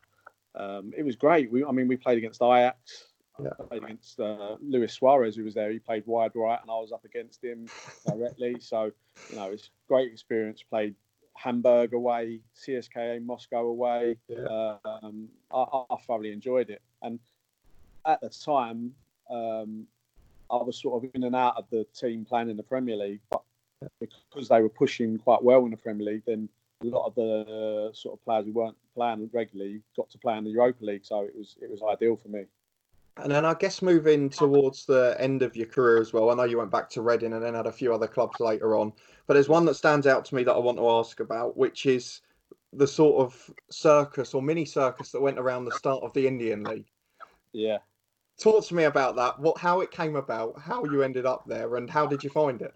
um, 0.55 0.91
it 0.97 1.03
was 1.03 1.15
great. 1.15 1.51
We, 1.51 1.63
I 1.63 1.71
mean, 1.71 1.87
we 1.87 1.95
played 1.95 2.17
against 2.17 2.41
Ajax, 2.41 3.05
yeah. 3.39 3.49
I 3.59 3.63
played 3.63 3.83
against 3.83 4.19
uh, 4.19 4.57
Luis 4.61 4.93
Suarez, 4.93 5.35
who 5.35 5.43
was 5.43 5.53
there. 5.53 5.71
He 5.71 5.79
played 5.79 6.03
wide 6.05 6.31
right, 6.35 6.59
and 6.61 6.69
I 6.69 6.75
was 6.75 6.91
up 6.91 7.05
against 7.05 7.43
him 7.43 7.67
directly. 8.07 8.57
so, 8.59 8.91
you 9.29 9.35
know, 9.35 9.51
it's 9.51 9.69
great 9.87 10.11
experience. 10.11 10.63
Played 10.63 10.95
Hamburg 11.35 11.93
away, 11.93 12.41
CSKA 12.55 13.23
Moscow 13.25 13.65
away. 13.65 14.17
Yeah. 14.27 14.75
Um, 14.85 15.29
I, 15.53 15.65
I, 15.89 15.95
thoroughly 16.05 16.31
enjoyed 16.31 16.69
it. 16.69 16.81
And 17.01 17.19
at 18.05 18.21
the 18.21 18.29
time, 18.29 18.93
um, 19.29 19.87
I 20.49 20.57
was 20.57 20.77
sort 20.77 21.03
of 21.03 21.09
in 21.13 21.23
and 21.23 21.35
out 21.35 21.57
of 21.57 21.65
the 21.71 21.85
team 21.97 22.25
playing 22.25 22.49
in 22.49 22.57
the 22.57 22.63
Premier 22.63 22.97
League, 22.97 23.21
but 23.29 23.41
because 23.99 24.47
they 24.47 24.61
were 24.61 24.69
pushing 24.69 25.17
quite 25.17 25.43
well 25.43 25.65
in 25.65 25.71
the 25.71 25.77
Premier 25.77 26.05
League, 26.05 26.23
then 26.25 26.49
a 26.83 26.85
lot 26.85 27.05
of 27.05 27.15
the 27.15 27.89
uh, 27.89 27.93
sort 27.93 28.19
of 28.19 28.23
players 28.23 28.45
who 28.45 28.51
weren't 28.51 28.77
playing 28.95 29.29
regularly 29.33 29.81
got 29.95 30.09
to 30.09 30.17
play 30.17 30.37
in 30.37 30.43
the 30.43 30.49
Europa 30.49 30.83
League, 30.83 31.05
so 31.05 31.21
it 31.21 31.35
was 31.35 31.55
it 31.61 31.69
was 31.69 31.81
ideal 31.81 32.15
for 32.15 32.29
me. 32.29 32.45
And 33.17 33.31
then 33.31 33.45
I 33.45 33.53
guess 33.53 33.81
moving 33.81 34.29
towards 34.29 34.85
the 34.85 35.15
end 35.19 35.41
of 35.41 35.55
your 35.55 35.67
career 35.67 35.99
as 35.99 36.13
well. 36.13 36.29
I 36.29 36.35
know 36.35 36.43
you 36.43 36.57
went 36.57 36.71
back 36.71 36.89
to 36.91 37.01
Reading 37.01 37.33
and 37.33 37.43
then 37.43 37.53
had 37.53 37.67
a 37.67 37.71
few 37.71 37.93
other 37.93 38.07
clubs 38.07 38.39
later 38.39 38.75
on, 38.75 38.93
but 39.27 39.33
there's 39.33 39.49
one 39.49 39.65
that 39.65 39.75
stands 39.75 40.07
out 40.07 40.25
to 40.25 40.35
me 40.35 40.43
that 40.43 40.53
I 40.53 40.59
want 40.59 40.77
to 40.77 40.89
ask 40.89 41.19
about, 41.19 41.57
which 41.57 41.85
is 41.85 42.21
the 42.73 42.87
sort 42.87 43.21
of 43.21 43.53
circus 43.69 44.33
or 44.33 44.41
mini 44.41 44.63
circus 44.63 45.11
that 45.11 45.21
went 45.21 45.37
around 45.37 45.65
the 45.65 45.71
start 45.71 46.03
of 46.03 46.13
the 46.13 46.25
Indian 46.25 46.63
League. 46.63 46.87
Yeah. 47.51 47.79
Talk 48.39 48.65
to 48.67 48.75
me 48.75 48.85
about 48.85 49.15
that. 49.17 49.39
What, 49.39 49.57
how 49.57 49.81
it 49.81 49.91
came 49.91 50.15
about, 50.15 50.59
how 50.59 50.83
you 50.85 51.03
ended 51.03 51.25
up 51.25 51.43
there, 51.45 51.75
and 51.75 51.89
how 51.89 52.07
did 52.07 52.23
you 52.23 52.29
find 52.29 52.61
it? 52.61 52.73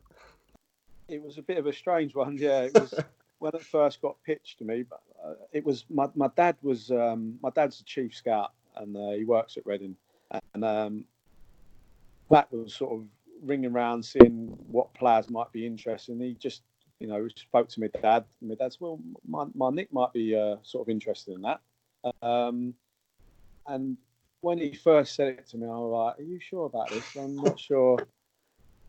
It 1.08 1.24
was 1.24 1.38
a 1.38 1.42
bit 1.42 1.58
of 1.58 1.66
a 1.66 1.74
strange 1.74 2.14
one. 2.14 2.38
Yeah, 2.38 2.64
it 2.64 2.74
was 2.74 2.94
when 3.40 3.54
it 3.56 3.64
first 3.64 4.02
got 4.02 4.22
pitched 4.24 4.60
to 4.60 4.66
me. 4.66 4.84
But 4.84 5.02
uh, 5.26 5.34
it 5.54 5.66
was 5.66 5.86
my 5.90 6.08
my 6.14 6.30
dad 6.36 6.58
was 6.62 6.92
um, 6.92 7.40
my 7.42 7.50
dad's 7.50 7.80
a 7.80 7.84
chief 7.84 8.14
scout, 8.14 8.52
and 8.76 8.96
uh, 8.96 9.12
he 9.12 9.24
works 9.24 9.58
at 9.58 9.66
Reading 9.66 9.96
and 10.32 10.66
um, 10.66 11.06
Matt 12.30 12.52
was 12.52 12.74
sort 12.74 12.94
of 12.94 13.06
ringing 13.44 13.72
around 13.72 14.04
seeing 14.04 14.58
what 14.68 14.94
players 14.94 15.30
might 15.30 15.52
be 15.52 15.66
interested. 15.66 16.14
And 16.14 16.22
he 16.22 16.34
just, 16.34 16.64
you 17.00 17.08
know, 17.08 17.28
spoke 17.36 17.70
to 17.70 17.80
my 17.80 17.88
dad. 18.02 18.26
And 18.42 18.50
my 18.50 18.56
dad's, 18.56 18.80
well, 18.80 19.00
my, 19.28 19.46
my 19.54 19.70
Nick 19.70 19.94
might 19.94 20.14
be 20.14 20.36
uh, 20.36 20.56
sort 20.64 20.88
of 20.88 20.90
interested 20.90 21.36
in 21.36 21.42
that. 21.42 21.62
Um, 22.22 22.74
and 23.68 23.98
when 24.42 24.60
he 24.60 24.74
first 24.74 25.16
said 25.16 25.28
it 25.30 25.48
to 25.48 25.58
me, 25.58 25.66
I 25.66 25.70
was 25.72 26.16
like, 26.18 26.20
"Are 26.20 26.30
you 26.30 26.40
sure 26.40 26.68
about 26.68 26.90
this?" 26.90 27.16
I'm 27.16 27.36
not 27.36 27.60
sure. 27.60 27.98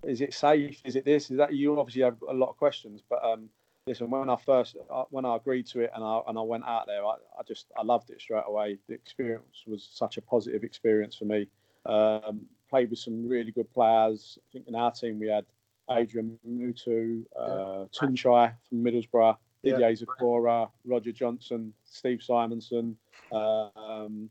is 0.05 0.21
it 0.21 0.35
safe? 0.35 0.81
Is 0.85 0.97
it 0.97 1.05
this? 1.05 1.31
Is 1.31 1.39
that? 1.39 1.55
You 1.55 1.79
obviously 1.81 2.03
have 2.03 2.19
a 2.29 2.35
lot 2.35 2.51
of 2.51 2.59
questions, 2.59 3.03
but 3.09 3.25
um, 3.25 3.49
listen, 3.87 4.11
when 4.11 4.29
I 4.29 4.37
first 4.37 4.77
uh, 4.91 5.05
when 5.11 5.25
I 5.25 5.37
agreed 5.37 5.67
to 5.69 5.81
it 5.81 5.91
and 5.95 6.03
I 6.03 6.21
and 6.27 6.39
I 6.39 6.43
went 6.43 6.65
out 6.65 6.87
there, 6.87 7.05
I, 7.05 7.15
I 7.39 7.43
just 7.47 7.67
I 7.79 7.83
loved 7.83 8.11
it 8.11 8.21
straight 8.21 8.45
away. 8.47 8.79
The 8.89 8.95
experience 8.95 9.65
was 9.67 9.89
such 9.93 10.17
a 10.17 10.23
positive 10.23 10.65
experience 10.65 11.17
for 11.17 11.25
me. 11.25 11.49
Um, 11.87 12.47
played 12.69 12.91
with 12.91 12.99
some 12.99 13.29
really 13.29 13.53
good 13.53 13.73
players. 13.73 14.39
I 14.39 14.47
think 14.53 14.69
in 14.69 14.75
our 14.75 14.91
team 14.91 15.21
we 15.21 15.29
had 15.29 15.45
Adrian 15.91 16.39
Mutu, 16.49 17.25
uh, 17.39 17.87
Tuncay 17.97 18.53
from 18.69 18.85
Middlesbrough, 18.85 19.37
Didier 19.63 19.91
yeah. 19.91 19.95
Zokora, 19.95 20.69
Roger 20.85 21.13
Johnson, 21.13 21.73
Steve 21.85 22.21
Simonsen. 22.29 22.97
Uh, 23.31 23.69
um, 23.77 24.29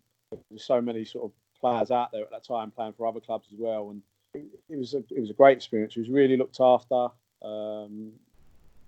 there's 0.49 0.65
so 0.65 0.81
many 0.81 1.05
sort 1.05 1.25
of 1.25 1.31
players 1.61 1.91
out 1.91 2.11
there 2.11 2.23
at 2.23 2.31
that 2.31 2.43
time 2.43 2.71
playing 2.71 2.93
for 2.93 3.07
other 3.07 3.21
clubs 3.21 3.47
as 3.53 3.59
well, 3.59 3.91
and 3.91 4.01
it, 4.33 4.45
it 4.69 4.77
was 4.77 4.93
a 4.93 5.03
it 5.15 5.21
was 5.21 5.29
a 5.29 5.33
great 5.33 5.57
experience. 5.57 5.95
It 5.95 6.01
was 6.01 6.09
really 6.09 6.35
looked 6.35 6.59
after. 6.59 7.07
Um, 7.41 8.11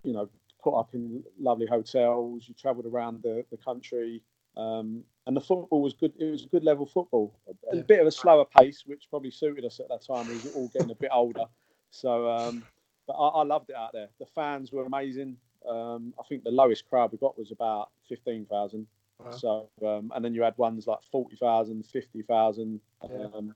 you 0.04 0.14
know, 0.14 0.30
put 0.68 0.78
up 0.78 0.90
in 0.94 1.24
lovely 1.40 1.66
hotels. 1.66 2.44
You 2.48 2.54
travelled 2.54 2.86
around 2.86 3.22
the, 3.24 3.46
the 3.52 3.58
country, 3.58 4.22
um, 4.58 5.04
and 5.26 5.36
the 5.36 5.42
football 5.42 5.82
was 5.82 5.94
good. 5.94 6.12
It 6.20 6.30
was 6.30 6.44
a 6.44 6.48
good 6.48 6.64
level 6.64 6.86
football. 6.86 7.34
A, 7.72 7.78
yeah. 7.78 7.82
bit 7.84 8.00
of 8.02 8.08
a 8.08 8.12
slower 8.12 8.46
pace, 8.46 8.84
which 8.86 9.08
probably 9.10 9.32
suited 9.32 9.64
us 9.64 9.80
at 9.80 9.88
that 9.90 10.06
time. 10.06 10.28
We 10.28 10.36
were 10.36 10.56
all 10.56 10.68
getting 10.74 10.92
a 10.92 10.96
bit 10.96 11.10
older, 11.14 11.46
so 11.90 12.30
um, 12.30 12.64
but 13.08 13.14
I, 13.14 13.28
I, 13.28 13.44
loved 13.44 13.70
it 13.70 13.76
out 13.76 13.92
there. 13.94 14.10
The 14.20 14.26
fans 14.26 14.72
were 14.72 14.86
amazing. 14.86 15.38
Um, 15.68 16.14
I 16.20 16.24
think 16.28 16.44
the 16.44 16.52
lowest 16.52 16.88
crowd 16.90 17.12
we 17.12 17.18
got 17.18 17.38
was 17.38 17.52
about 17.52 17.92
fifteen 18.10 18.46
thousand. 18.46 18.88
Wow. 19.20 19.32
So 19.32 19.70
um, 19.86 20.12
and 20.16 20.24
then 20.24 20.34
you 20.34 20.44
had 20.44 20.56
ones 20.58 20.86
like 20.86 21.00
40,000, 21.12 21.84
50,000, 21.84 22.80
yeah. 23.10 23.26
Um, 23.34 23.56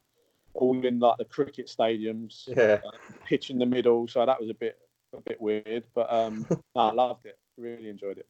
all 0.56 0.84
in 0.84 0.98
like 1.00 1.18
the 1.18 1.26
cricket 1.26 1.68
stadiums. 1.68 2.48
Yeah, 2.48 2.80
uh, 2.86 2.92
pitch 3.26 3.52
in 3.52 3.60
the 3.60 3.66
middle. 3.66 4.08
So 4.08 4.26
that 4.26 4.40
was 4.40 4.50
a 4.50 4.56
bit 4.56 4.80
a 5.14 5.22
bit 5.22 5.42
weird, 5.42 5.84
but 5.94 6.12
um, 6.12 6.46
no, 6.76 6.82
I 6.82 6.92
loved 6.92 7.26
it. 7.26 7.38
Really 7.58 7.90
enjoyed 7.90 8.18
it. 8.18 8.28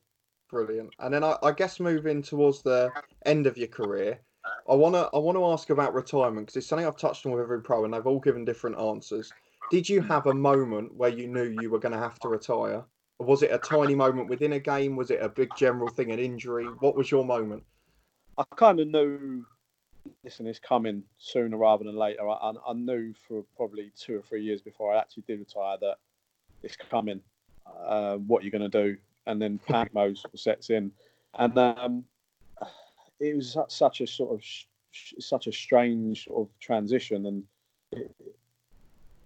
Brilliant. 0.50 0.90
And 1.00 1.14
then 1.14 1.24
I, 1.24 1.38
I 1.44 1.52
guess 1.52 1.80
moving 1.80 2.22
towards 2.22 2.62
the 2.62 2.92
end 3.26 3.48
of 3.48 3.58
your 3.58 3.70
career, 3.70 4.20
I 4.70 4.76
wanna 4.76 5.10
I 5.14 5.18
want 5.18 5.38
to 5.38 5.46
ask 5.46 5.70
about 5.70 5.94
retirement 5.94 6.48
because 6.48 6.58
it's 6.58 6.68
something 6.68 6.86
I've 6.86 6.98
touched 6.98 7.26
on 7.26 7.32
with 7.32 7.42
every 7.42 7.62
pro, 7.62 7.86
and 7.86 7.94
they've 7.94 8.06
all 8.06 8.20
given 8.20 8.46
different 8.46 8.80
answers. 8.80 9.32
Did 9.70 9.88
you 9.88 10.02
have 10.02 10.28
a 10.28 10.34
moment 10.34 10.94
where 10.96 11.10
you 11.10 11.28
knew 11.28 11.56
you 11.62 11.70
were 11.70 11.80
going 11.80 11.94
to 11.94 11.98
have 11.98 12.20
to 12.20 12.28
retire? 12.28 12.84
Or 13.20 13.26
was 13.26 13.44
it 13.44 13.52
a 13.52 13.58
tiny 13.58 13.96
moment 13.96 14.28
within 14.28 14.54
a 14.54 14.60
game? 14.60 14.96
Was 14.96 15.12
it 15.12 15.22
a 15.22 15.30
big 15.30 15.50
general 15.56 15.88
thing, 15.88 16.12
an 16.12 16.20
injury? 16.20 16.66
What 16.80 16.98
was 16.98 17.10
your 17.10 17.24
moment? 17.24 17.64
I 18.38 18.44
kind 18.56 18.80
of 18.80 18.88
knew. 18.88 19.46
Listen, 20.24 20.48
it's 20.48 20.60
coming 20.60 21.04
sooner 21.20 21.56
rather 21.58 21.84
than 21.84 21.96
later. 21.96 22.28
I, 22.28 22.52
I 22.68 22.74
knew 22.74 23.14
for 23.28 23.46
probably 23.56 23.92
two 23.96 24.18
or 24.18 24.22
three 24.24 24.44
years 24.44 24.62
before 24.62 24.94
I 24.94 25.00
actually 25.00 25.24
did 25.28 25.40
retire 25.40 25.78
that 25.80 25.98
it's 26.64 26.76
coming. 26.76 27.22
Uh, 27.86 28.18
what 28.18 28.44
you're 28.44 28.52
going 28.52 28.70
to 28.70 28.84
do, 28.84 28.98
and 29.26 29.42
then 29.42 29.60
panic 29.68 29.94
mode 29.94 30.18
sets 30.36 30.70
in, 30.70 30.92
and 31.36 31.58
um, 31.58 32.04
it 33.20 33.36
was 33.36 33.58
such 33.70 34.02
a 34.02 34.08
sort 34.08 34.34
of 34.34 34.44
such 35.20 35.48
a 35.48 35.52
strange 35.52 36.26
sort 36.26 36.48
of 36.48 36.60
transition, 36.60 37.26
and 37.26 37.44
it, 37.92 38.14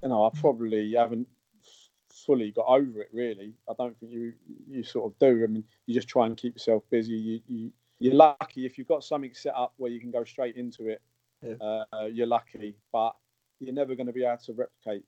you 0.03 0.09
know 0.09 0.25
I 0.25 0.39
probably 0.39 0.93
haven't 0.93 1.27
fully 2.25 2.51
got 2.51 2.65
over 2.67 3.01
it. 3.01 3.09
Really, 3.11 3.53
I 3.69 3.73
don't 3.77 3.97
think 3.99 4.11
you 4.11 4.33
you 4.69 4.83
sort 4.83 5.11
of 5.11 5.19
do. 5.19 5.43
I 5.43 5.47
mean, 5.47 5.63
you 5.85 5.93
just 5.93 6.07
try 6.07 6.25
and 6.25 6.37
keep 6.37 6.55
yourself 6.55 6.83
busy. 6.89 7.13
You, 7.13 7.41
you 7.47 7.71
you're 7.99 8.13
lucky 8.13 8.65
if 8.65 8.77
you've 8.77 8.87
got 8.87 9.03
something 9.03 9.33
set 9.33 9.55
up 9.55 9.73
where 9.77 9.91
you 9.91 9.99
can 9.99 10.11
go 10.11 10.23
straight 10.23 10.55
into 10.55 10.89
it. 10.89 11.01
Yeah. 11.41 11.83
Uh, 11.93 12.05
you're 12.05 12.27
lucky, 12.27 12.75
but 12.91 13.15
you're 13.59 13.73
never 13.73 13.95
going 13.95 14.07
to 14.07 14.13
be 14.13 14.23
able 14.23 14.37
to 14.37 14.53
replicate 14.53 15.05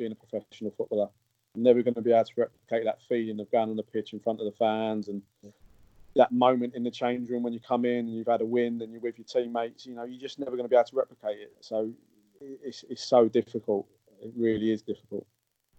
being 0.00 0.12
a 0.12 0.14
professional 0.14 0.72
footballer. 0.76 1.08
never 1.54 1.82
going 1.82 1.94
to 1.94 2.00
be 2.00 2.12
able 2.12 2.24
to 2.24 2.32
replicate 2.36 2.84
that 2.84 2.98
feeling 3.08 3.38
of 3.38 3.50
going 3.52 3.68
on 3.68 3.76
the 3.76 3.82
pitch 3.82 4.12
in 4.14 4.18
front 4.18 4.40
of 4.40 4.46
the 4.46 4.52
fans 4.52 5.08
and 5.08 5.22
that 6.16 6.32
moment 6.32 6.74
in 6.74 6.82
the 6.82 6.90
change 6.90 7.28
room 7.28 7.42
when 7.42 7.52
you 7.52 7.60
come 7.60 7.84
in 7.84 7.98
and 8.06 8.16
you've 8.16 8.26
had 8.26 8.40
a 8.40 8.44
win 8.44 8.80
and 8.80 8.90
you're 8.90 9.00
with 9.00 9.18
your 9.18 9.26
teammates. 9.26 9.86
You 9.86 9.94
know, 9.94 10.04
you're 10.04 10.20
just 10.20 10.38
never 10.38 10.52
going 10.52 10.64
to 10.64 10.68
be 10.68 10.74
able 10.74 10.84
to 10.84 10.96
replicate 10.96 11.38
it. 11.38 11.52
So 11.60 11.92
it's, 12.40 12.84
it's 12.88 13.04
so 13.04 13.28
difficult. 13.28 13.86
It 14.22 14.32
really 14.34 14.72
is 14.72 14.82
difficult. 14.82 15.26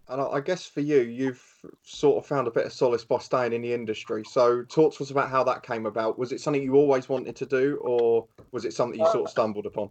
And 0.08 0.20
I 0.20 0.40
guess 0.40 0.66
for 0.66 0.80
you, 0.80 1.00
you've 1.00 1.42
sort 1.82 2.22
of 2.22 2.26
found 2.26 2.46
a 2.46 2.50
bit 2.50 2.66
of 2.66 2.72
solace 2.72 3.04
by 3.04 3.18
staying 3.18 3.52
in 3.52 3.62
the 3.62 3.72
industry. 3.72 4.24
So, 4.28 4.62
talk 4.64 4.94
to 4.96 5.04
us 5.04 5.10
about 5.10 5.30
how 5.30 5.44
that 5.44 5.62
came 5.62 5.86
about. 5.86 6.18
Was 6.18 6.32
it 6.32 6.40
something 6.40 6.60
you 6.62 6.74
always 6.74 7.08
wanted 7.08 7.36
to 7.36 7.46
do, 7.46 7.78
or 7.82 8.26
was 8.50 8.64
it 8.64 8.74
something 8.74 8.98
you 8.98 9.06
uh, 9.06 9.12
sort 9.12 9.24
of 9.26 9.30
stumbled 9.30 9.64
upon? 9.64 9.90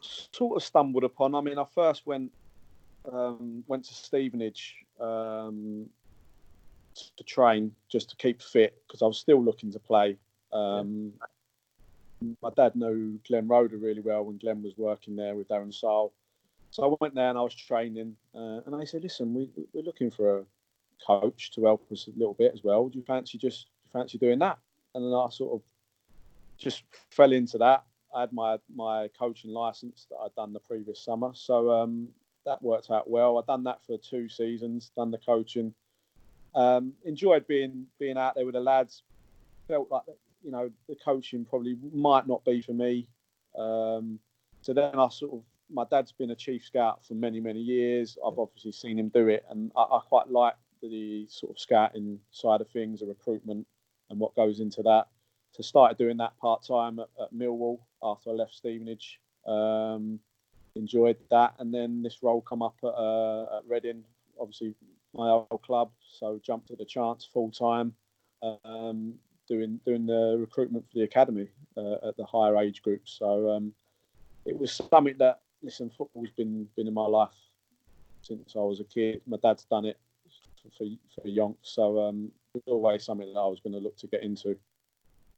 Sort 0.00 0.54
of 0.54 0.62
stumbled 0.62 1.02
upon. 1.02 1.34
I 1.34 1.40
mean, 1.40 1.58
I 1.58 1.64
first 1.74 2.06
went 2.06 2.30
um, 3.10 3.64
went 3.66 3.84
to 3.84 3.94
Stevenage 3.94 4.76
um, 5.00 5.86
to 7.16 7.24
train 7.24 7.72
just 7.88 8.10
to 8.10 8.16
keep 8.16 8.42
fit 8.42 8.82
because 8.86 9.02
I 9.02 9.06
was 9.06 9.18
still 9.18 9.42
looking 9.42 9.70
to 9.72 9.78
play. 9.78 10.16
Um, 10.52 11.12
my 12.42 12.50
dad 12.54 12.76
knew 12.76 13.18
Glenn 13.26 13.48
Roeder 13.48 13.78
really 13.78 14.02
well 14.02 14.24
when 14.24 14.38
Glenn 14.38 14.62
was 14.62 14.76
working 14.76 15.16
there 15.16 15.34
with 15.34 15.48
Darren 15.48 15.72
Sarll. 15.72 16.12
So 16.70 16.84
I 16.84 16.96
went 17.00 17.14
there 17.14 17.30
and 17.30 17.38
I 17.38 17.42
was 17.42 17.54
training, 17.54 18.14
uh, 18.34 18.60
and 18.66 18.74
I 18.76 18.84
said, 18.84 19.02
"Listen, 19.02 19.34
we, 19.34 19.50
we're 19.72 19.82
looking 19.82 20.10
for 20.10 20.38
a 20.38 20.44
coach 21.04 21.50
to 21.52 21.64
help 21.64 21.90
us 21.90 22.06
a 22.06 22.18
little 22.18 22.34
bit 22.34 22.52
as 22.54 22.62
well. 22.62 22.88
Do 22.88 22.98
you 22.98 23.04
fancy 23.04 23.38
just 23.38 23.66
you 23.84 23.90
fancy 24.00 24.18
doing 24.18 24.38
that?" 24.40 24.58
And 24.94 25.04
then 25.04 25.12
I 25.12 25.28
sort 25.30 25.54
of 25.54 25.62
just 26.58 26.84
fell 27.10 27.32
into 27.32 27.58
that. 27.58 27.84
I 28.14 28.20
had 28.20 28.32
my 28.32 28.58
my 28.74 29.08
coaching 29.18 29.50
license 29.50 30.06
that 30.10 30.16
I'd 30.16 30.34
done 30.36 30.52
the 30.52 30.60
previous 30.60 31.00
summer, 31.00 31.30
so 31.34 31.70
um, 31.70 32.08
that 32.46 32.62
worked 32.62 32.90
out 32.90 33.08
well. 33.08 33.38
I've 33.38 33.46
done 33.46 33.64
that 33.64 33.84
for 33.86 33.96
two 33.98 34.28
seasons, 34.28 34.90
done 34.96 35.10
the 35.10 35.18
coaching. 35.18 35.74
Um, 36.54 36.94
enjoyed 37.04 37.46
being 37.46 37.86
being 37.98 38.16
out 38.16 38.34
there 38.34 38.44
with 38.44 38.54
the 38.54 38.60
lads. 38.60 39.02
Felt 39.68 39.90
like 39.90 40.02
you 40.42 40.50
know 40.50 40.70
the 40.88 40.96
coaching 40.96 41.44
probably 41.44 41.76
might 41.92 42.26
not 42.26 42.44
be 42.44 42.60
for 42.62 42.72
me. 42.72 43.06
Um, 43.56 44.18
so 44.62 44.72
then 44.72 44.98
I 44.98 45.08
sort 45.08 45.32
of 45.34 45.42
my 45.72 45.84
dad's 45.90 46.12
been 46.12 46.30
a 46.30 46.36
chief 46.36 46.64
scout 46.64 47.04
for 47.04 47.14
many 47.14 47.40
many 47.40 47.60
years. 47.60 48.18
I've 48.26 48.38
obviously 48.38 48.72
seen 48.72 48.98
him 48.98 49.08
do 49.08 49.28
it, 49.28 49.44
and 49.50 49.70
I, 49.76 49.82
I 49.82 50.00
quite 50.08 50.30
like 50.30 50.54
the 50.82 51.26
sort 51.28 51.52
of 51.52 51.60
scouting 51.60 52.18
side 52.30 52.60
of 52.60 52.68
things, 52.70 53.00
the 53.00 53.06
recruitment, 53.06 53.66
and 54.08 54.18
what 54.18 54.34
goes 54.34 54.60
into 54.60 54.82
that. 54.82 55.06
So 55.52 55.62
started 55.62 55.98
doing 55.98 56.16
that 56.18 56.36
part 56.38 56.64
time 56.66 57.00
at, 57.00 57.08
at, 57.20 57.34
Millwall 57.34 57.80
after 58.02 58.30
I 58.30 58.34
left 58.34 58.54
Stevenage. 58.54 59.20
Um, 59.46 60.20
enjoyed 60.76 61.16
that. 61.30 61.54
And 61.58 61.72
then 61.72 62.02
this 62.02 62.22
role 62.22 62.40
come 62.40 62.62
up 62.62 62.76
at, 62.82 62.88
uh, 62.88 63.58
at 63.58 63.62
Reading, 63.68 64.04
obviously 64.38 64.74
my 65.14 65.28
old 65.28 65.62
club. 65.62 65.90
So 66.18 66.40
jumped 66.42 66.70
at 66.70 66.78
the 66.78 66.84
chance 66.84 67.28
full 67.32 67.50
time, 67.50 67.94
um, 68.42 69.14
doing 69.48 69.80
doing 69.84 70.06
the 70.06 70.36
recruitment 70.38 70.84
for 70.90 70.98
the 70.98 71.04
academy 71.04 71.48
uh, 71.76 72.08
at 72.08 72.16
the 72.16 72.24
higher 72.24 72.56
age 72.58 72.82
group. 72.82 73.02
So 73.04 73.50
um, 73.50 73.72
it 74.44 74.58
was 74.58 74.72
something 74.72 75.16
that 75.18 75.40
listen, 75.62 75.90
football's 75.90 76.30
been 76.36 76.68
been 76.76 76.86
in 76.86 76.94
my 76.94 77.06
life 77.06 77.28
since 78.22 78.54
I 78.56 78.60
was 78.60 78.80
a 78.80 78.84
kid. 78.84 79.22
My 79.26 79.38
dad's 79.42 79.64
done 79.64 79.84
it 79.84 79.98
for 80.76 80.84
for, 81.20 81.28
young, 81.28 81.56
so 81.62 82.00
um, 82.02 82.30
it 82.54 82.62
was 82.66 82.72
always 82.72 83.04
something 83.04 83.32
that 83.32 83.40
I 83.40 83.46
was 83.46 83.60
going 83.60 83.72
to 83.72 83.78
look 83.78 83.96
to 83.98 84.06
get 84.06 84.22
into. 84.22 84.56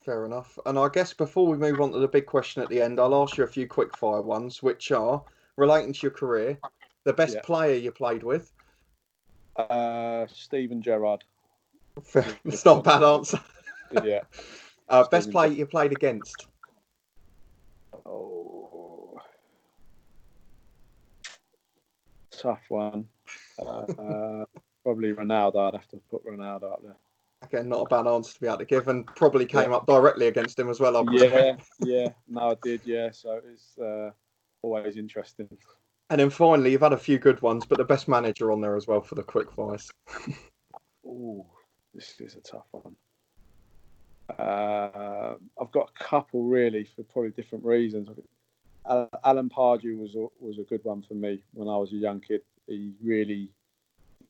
Fair 0.04 0.26
enough. 0.26 0.58
And 0.66 0.78
I 0.78 0.88
guess 0.88 1.12
before 1.12 1.46
we 1.46 1.56
move 1.56 1.80
on 1.80 1.92
to 1.92 1.98
the 1.98 2.08
big 2.08 2.26
question 2.26 2.62
at 2.62 2.68
the 2.68 2.82
end, 2.82 2.98
I'll 2.98 3.14
ask 3.22 3.36
you 3.36 3.44
a 3.44 3.48
few 3.48 3.68
quick 3.68 3.96
fire 3.96 4.22
ones, 4.22 4.62
which 4.62 4.90
are 4.90 5.22
relating 5.56 5.92
to 5.92 6.00
your 6.02 6.10
career, 6.10 6.58
the 7.04 7.12
best 7.12 7.34
yeah. 7.36 7.42
player 7.42 7.76
you 7.76 7.92
played 7.92 8.24
with. 8.24 8.52
Uh, 9.54 10.26
Steven 10.32 10.82
Gerrard. 10.82 11.22
it's 12.44 12.64
not 12.64 12.78
a 12.78 12.82
bad 12.82 13.02
answer. 13.04 13.40
yeah. 14.04 14.20
Uh, 14.88 15.06
best 15.08 15.30
player 15.30 15.52
you 15.52 15.66
played 15.66 15.92
against. 15.92 16.48
Oh, 18.04 19.20
tough 22.30 22.62
one. 22.68 23.06
Uh, 23.58 23.62
uh, 23.64 24.44
probably 24.82 25.12
Ronaldo. 25.12 25.68
I'd 25.68 25.74
have 25.74 25.88
to 25.88 25.98
put 26.10 26.26
Ronaldo 26.26 26.72
up 26.72 26.82
there. 26.82 26.96
Again, 27.52 27.68
not 27.68 27.82
a 27.82 27.88
bad 27.88 28.06
answer 28.06 28.32
to 28.32 28.40
be 28.40 28.46
able 28.46 28.58
to 28.58 28.64
give, 28.64 28.88
and 28.88 29.06
probably 29.06 29.44
came 29.44 29.70
yeah. 29.70 29.76
up 29.76 29.86
directly 29.86 30.26
against 30.26 30.58
him 30.58 30.70
as 30.70 30.80
well. 30.80 30.96
I 30.96 31.04
yeah, 31.12 31.56
yeah, 31.80 32.08
no, 32.26 32.52
I 32.52 32.56
did. 32.62 32.80
Yeah, 32.84 33.10
so 33.12 33.40
it's 33.52 33.78
uh, 33.78 34.10
always 34.62 34.96
interesting. 34.96 35.48
And 36.08 36.20
then 36.20 36.30
finally, 36.30 36.72
you've 36.72 36.80
had 36.80 36.94
a 36.94 36.98
few 36.98 37.18
good 37.18 37.42
ones, 37.42 37.66
but 37.66 37.76
the 37.76 37.84
best 37.84 38.08
manager 38.08 38.52
on 38.52 38.62
there 38.62 38.74
as 38.74 38.86
well 38.86 39.02
for 39.02 39.16
the 39.16 39.22
quick 39.22 39.52
fires. 39.52 39.90
oh, 41.06 41.44
this 41.94 42.14
is 42.20 42.36
a 42.36 42.40
tough 42.40 42.66
one. 42.70 42.96
Uh, 44.38 45.34
I've 45.60 45.72
got 45.72 45.90
a 45.94 46.04
couple 46.04 46.44
really 46.44 46.84
for 46.84 47.02
probably 47.02 47.32
different 47.32 47.64
reasons. 47.64 48.08
Alan 48.86 49.50
Pardew 49.50 49.98
was 49.98 50.14
a, 50.14 50.26
was 50.40 50.58
a 50.58 50.62
good 50.62 50.84
one 50.84 51.02
for 51.02 51.14
me 51.14 51.42
when 51.52 51.68
I 51.68 51.76
was 51.76 51.92
a 51.92 51.96
young 51.96 52.20
kid. 52.20 52.40
He 52.66 52.92
really 53.02 53.50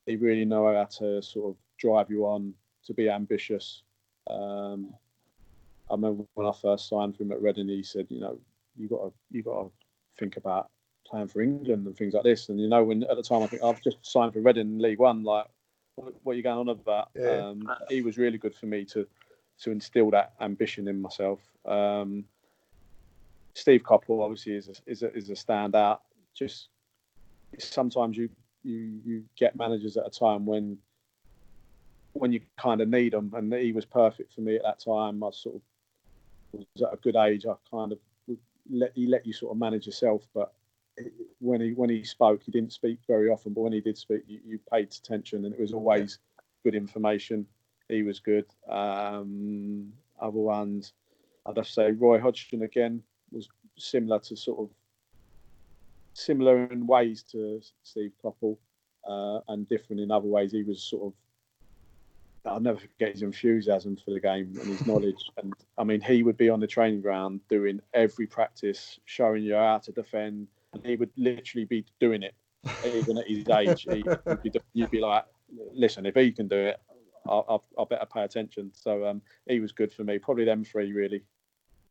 he 0.06 0.16
really 0.16 0.44
know 0.44 0.74
how 0.74 0.84
to 0.84 1.22
sort 1.22 1.50
of 1.50 1.56
drive 1.78 2.10
you 2.10 2.26
on 2.26 2.54
to 2.86 2.94
be 2.94 3.08
ambitious. 3.08 3.82
Um, 4.28 4.94
I 5.90 5.94
remember 5.94 6.24
when 6.34 6.46
I 6.46 6.52
first 6.52 6.88
signed 6.88 7.16
for 7.16 7.22
him 7.22 7.32
at 7.32 7.42
Reading, 7.42 7.68
he 7.68 7.82
said, 7.82 8.06
you 8.08 8.20
know, 8.20 8.38
you 8.76 8.88
got 8.88 9.02
to 9.02 9.12
you 9.30 9.42
got 9.42 9.62
to 9.62 9.70
think 10.18 10.36
about 10.36 10.70
playing 11.06 11.28
for 11.28 11.42
England 11.42 11.86
and 11.86 11.96
things 11.96 12.14
like 12.14 12.24
this. 12.24 12.48
And 12.48 12.60
you 12.60 12.68
know, 12.68 12.82
when 12.84 13.02
at 13.04 13.16
the 13.16 13.22
time 13.22 13.42
I 13.42 13.46
think 13.46 13.62
I've 13.62 13.82
just 13.82 13.98
signed 14.02 14.32
for 14.32 14.40
Reading 14.40 14.78
League 14.78 14.98
One, 14.98 15.22
like 15.22 15.46
what, 15.96 16.14
what 16.22 16.32
are 16.32 16.36
you 16.36 16.42
going 16.42 16.58
on 16.58 16.68
about? 16.68 17.10
Yeah. 17.14 17.48
Um, 17.48 17.70
he 17.88 18.02
was 18.02 18.16
really 18.18 18.38
good 18.38 18.54
for 18.54 18.66
me 18.66 18.84
to 18.86 19.06
to 19.62 19.70
instill 19.70 20.10
that 20.10 20.32
ambition 20.40 20.88
in 20.88 21.00
myself. 21.00 21.40
Um, 21.66 22.24
Steve 23.54 23.82
Coppell 23.82 24.22
obviously 24.22 24.54
is 24.54 24.68
a, 24.68 24.90
is 24.90 25.02
a, 25.02 25.14
is 25.14 25.30
a 25.30 25.34
standout. 25.34 25.98
Just 26.34 26.68
sometimes 27.58 28.16
you 28.16 28.28
you 28.62 29.00
you 29.04 29.24
get 29.36 29.56
managers 29.56 29.96
at 29.96 30.06
a 30.06 30.10
time 30.10 30.46
when 30.46 30.78
when 32.12 32.32
you 32.32 32.40
kind 32.58 32.80
of 32.80 32.88
need 32.88 33.12
them, 33.12 33.32
and 33.34 33.52
he 33.52 33.72
was 33.72 33.84
perfect 33.84 34.34
for 34.34 34.42
me 34.42 34.56
at 34.56 34.62
that 34.62 34.80
time. 34.80 35.22
I 35.22 35.30
sort 35.32 35.56
of 35.56 35.62
was 36.52 36.82
at 36.82 36.92
a 36.92 36.96
good 36.96 37.16
age. 37.16 37.46
I 37.46 37.54
kind 37.70 37.92
of 37.92 37.98
let 38.70 38.92
he 38.94 39.06
let 39.06 39.26
you 39.26 39.32
sort 39.32 39.52
of 39.52 39.58
manage 39.58 39.86
yourself, 39.86 40.22
but 40.34 40.52
when 41.40 41.60
he 41.60 41.72
when 41.72 41.90
he 41.90 42.04
spoke, 42.04 42.42
he 42.42 42.52
didn't 42.52 42.72
speak 42.72 42.98
very 43.06 43.28
often, 43.28 43.52
but 43.52 43.62
when 43.62 43.72
he 43.72 43.80
did 43.80 43.96
speak, 43.96 44.22
you, 44.26 44.40
you 44.46 44.58
paid 44.70 44.88
attention, 44.88 45.44
and 45.44 45.54
it 45.54 45.60
was 45.60 45.72
always 45.72 46.18
good 46.64 46.74
information. 46.74 47.46
He 47.88 48.02
was 48.02 48.20
good. 48.20 48.46
Um, 48.68 49.92
other 50.20 50.38
ones, 50.38 50.92
I'd 51.46 51.56
have 51.56 51.66
to 51.66 51.72
say 51.72 51.92
Roy 51.92 52.20
Hodgson 52.20 52.62
again 52.62 53.02
was 53.32 53.48
similar 53.78 54.18
to 54.20 54.36
sort 54.36 54.60
of 54.60 54.70
similar 56.14 56.66
in 56.66 56.86
ways 56.86 57.22
to 57.32 57.60
Steve 57.82 58.12
Coppell, 58.22 58.58
uh, 59.08 59.40
and 59.48 59.68
different 59.68 60.00
in 60.00 60.10
other 60.10 60.28
ways. 60.28 60.52
He 60.52 60.62
was 60.62 60.82
sort 60.82 61.04
of 61.06 61.12
I'll 62.44 62.60
never 62.60 62.78
forget 62.78 63.12
his 63.12 63.22
enthusiasm 63.22 63.96
for 63.96 64.10
the 64.10 64.20
game 64.20 64.56
and 64.60 64.68
his 64.68 64.86
knowledge. 64.86 65.30
And 65.38 65.54
I 65.78 65.84
mean, 65.84 66.00
he 66.00 66.22
would 66.22 66.36
be 66.36 66.50
on 66.50 66.60
the 66.60 66.66
training 66.66 67.00
ground 67.00 67.40
doing 67.48 67.80
every 67.94 68.26
practice, 68.26 68.98
showing 69.04 69.44
you 69.44 69.54
how 69.54 69.78
to 69.78 69.92
defend, 69.92 70.48
and 70.72 70.84
he 70.84 70.96
would 70.96 71.10
literally 71.16 71.64
be 71.64 71.84
doing 72.00 72.22
it, 72.22 72.34
even 72.84 73.18
at 73.18 73.28
his 73.28 73.48
age. 73.48 73.86
He, 73.90 74.02
would 74.02 74.42
be, 74.42 74.52
you'd 74.72 74.90
be 74.90 75.00
like, 75.00 75.24
listen, 75.72 76.06
if 76.06 76.14
he 76.14 76.32
can 76.32 76.48
do 76.48 76.56
it, 76.56 76.80
I'll, 77.26 77.64
I'll, 77.78 77.86
better 77.86 78.06
pay 78.06 78.22
attention. 78.22 78.72
So 78.74 79.06
um, 79.06 79.22
he 79.46 79.60
was 79.60 79.72
good 79.72 79.92
for 79.92 80.04
me. 80.04 80.18
Probably 80.18 80.44
them 80.44 80.64
three, 80.64 80.92
really. 80.92 81.22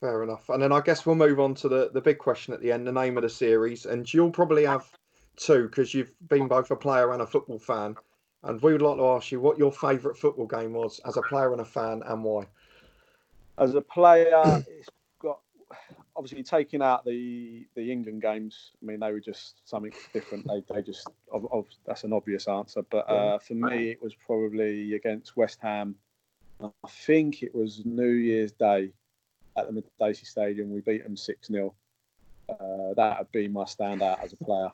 Fair 0.02 0.24
enough. 0.24 0.50
And 0.50 0.62
then 0.62 0.72
I 0.72 0.82
guess 0.82 1.06
we'll 1.06 1.16
move 1.16 1.40
on 1.40 1.56
to 1.56 1.70
the, 1.70 1.92
the 1.94 2.02
big 2.02 2.18
question 2.18 2.54
at 2.54 2.62
the 2.62 2.72
end, 2.72 2.86
the 2.86 2.92
name 2.92 3.18
of 3.18 3.24
the 3.24 3.30
series. 3.30 3.86
And 3.86 4.12
you'll 4.14 4.32
probably 4.32 4.66
have 4.66 4.90
two 5.38 5.64
because 5.64 5.94
you've 5.94 6.12
been 6.28 6.48
both 6.48 6.72
a 6.72 6.76
player 6.76 7.14
and 7.14 7.22
a 7.22 7.28
football 7.28 7.60
fan. 7.60 7.96
And 8.44 8.62
we 8.62 8.74
would 8.74 8.82
like 8.82 8.98
to 8.98 9.08
ask 9.08 9.32
you 9.32 9.40
what 9.40 9.58
your 9.58 9.72
favourite 9.72 10.18
football 10.18 10.48
game 10.48 10.74
was 10.74 11.00
as 11.06 11.18
a 11.18 11.22
player 11.22 11.52
and 11.52 11.62
a 11.62 11.66
fan 11.66 12.02
and 12.06 12.24
why. 12.24 12.46
As 13.58 13.76
a 13.76 13.82
player, 13.82 14.64
it's 14.68 14.90
got 15.20 15.40
obviously 16.16 16.44
taking 16.44 16.82
out 16.82 17.06
the 17.06 17.68
the 17.76 17.92
England 17.92 18.22
games. 18.22 18.72
I 18.82 18.86
mean, 18.86 19.00
they 19.00 19.12
were 19.12 19.20
just 19.20 19.68
something 19.70 19.92
different. 20.14 20.48
They 20.48 20.64
they 20.74 20.82
just 20.82 21.08
of, 21.32 21.48
of, 21.52 21.66
that's 21.86 22.04
an 22.04 22.14
obvious 22.14 22.48
answer. 22.48 22.82
But 22.90 23.10
uh, 23.10 23.38
for 23.38 23.54
me, 23.54 23.92
it 23.92 24.02
was 24.02 24.16
probably 24.16 24.96
against 24.96 25.38
West 25.38 25.60
Ham. 25.62 25.96
I 26.64 26.70
think 26.88 27.44
it 27.44 27.54
was 27.54 27.84
New 27.86 28.10
Year's 28.10 28.52
Day 28.52 28.92
at 29.58 29.68
the 29.68 29.84
Madejski 30.02 30.26
Stadium. 30.26 30.72
We 30.72 30.82
beat 30.82 31.04
them 31.04 31.18
six 31.18 31.48
0 31.48 31.74
uh, 32.50 32.94
That 32.96 33.20
would 33.20 33.32
be 33.32 33.48
my 33.48 33.64
standout 33.64 34.24
as 34.24 34.34
a 34.34 34.38
player. 34.38 34.72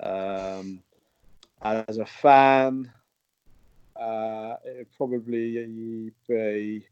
Um, 0.00 0.82
as 1.62 1.98
a 1.98 2.06
fan, 2.06 2.90
uh, 3.96 4.56
it 4.64 4.76
would 4.78 4.92
probably 4.96 6.12
be 6.28 6.86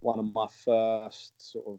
one 0.00 0.18
of 0.18 0.32
my 0.32 0.46
first 0.64 1.32
sort 1.38 1.66
of 1.66 1.78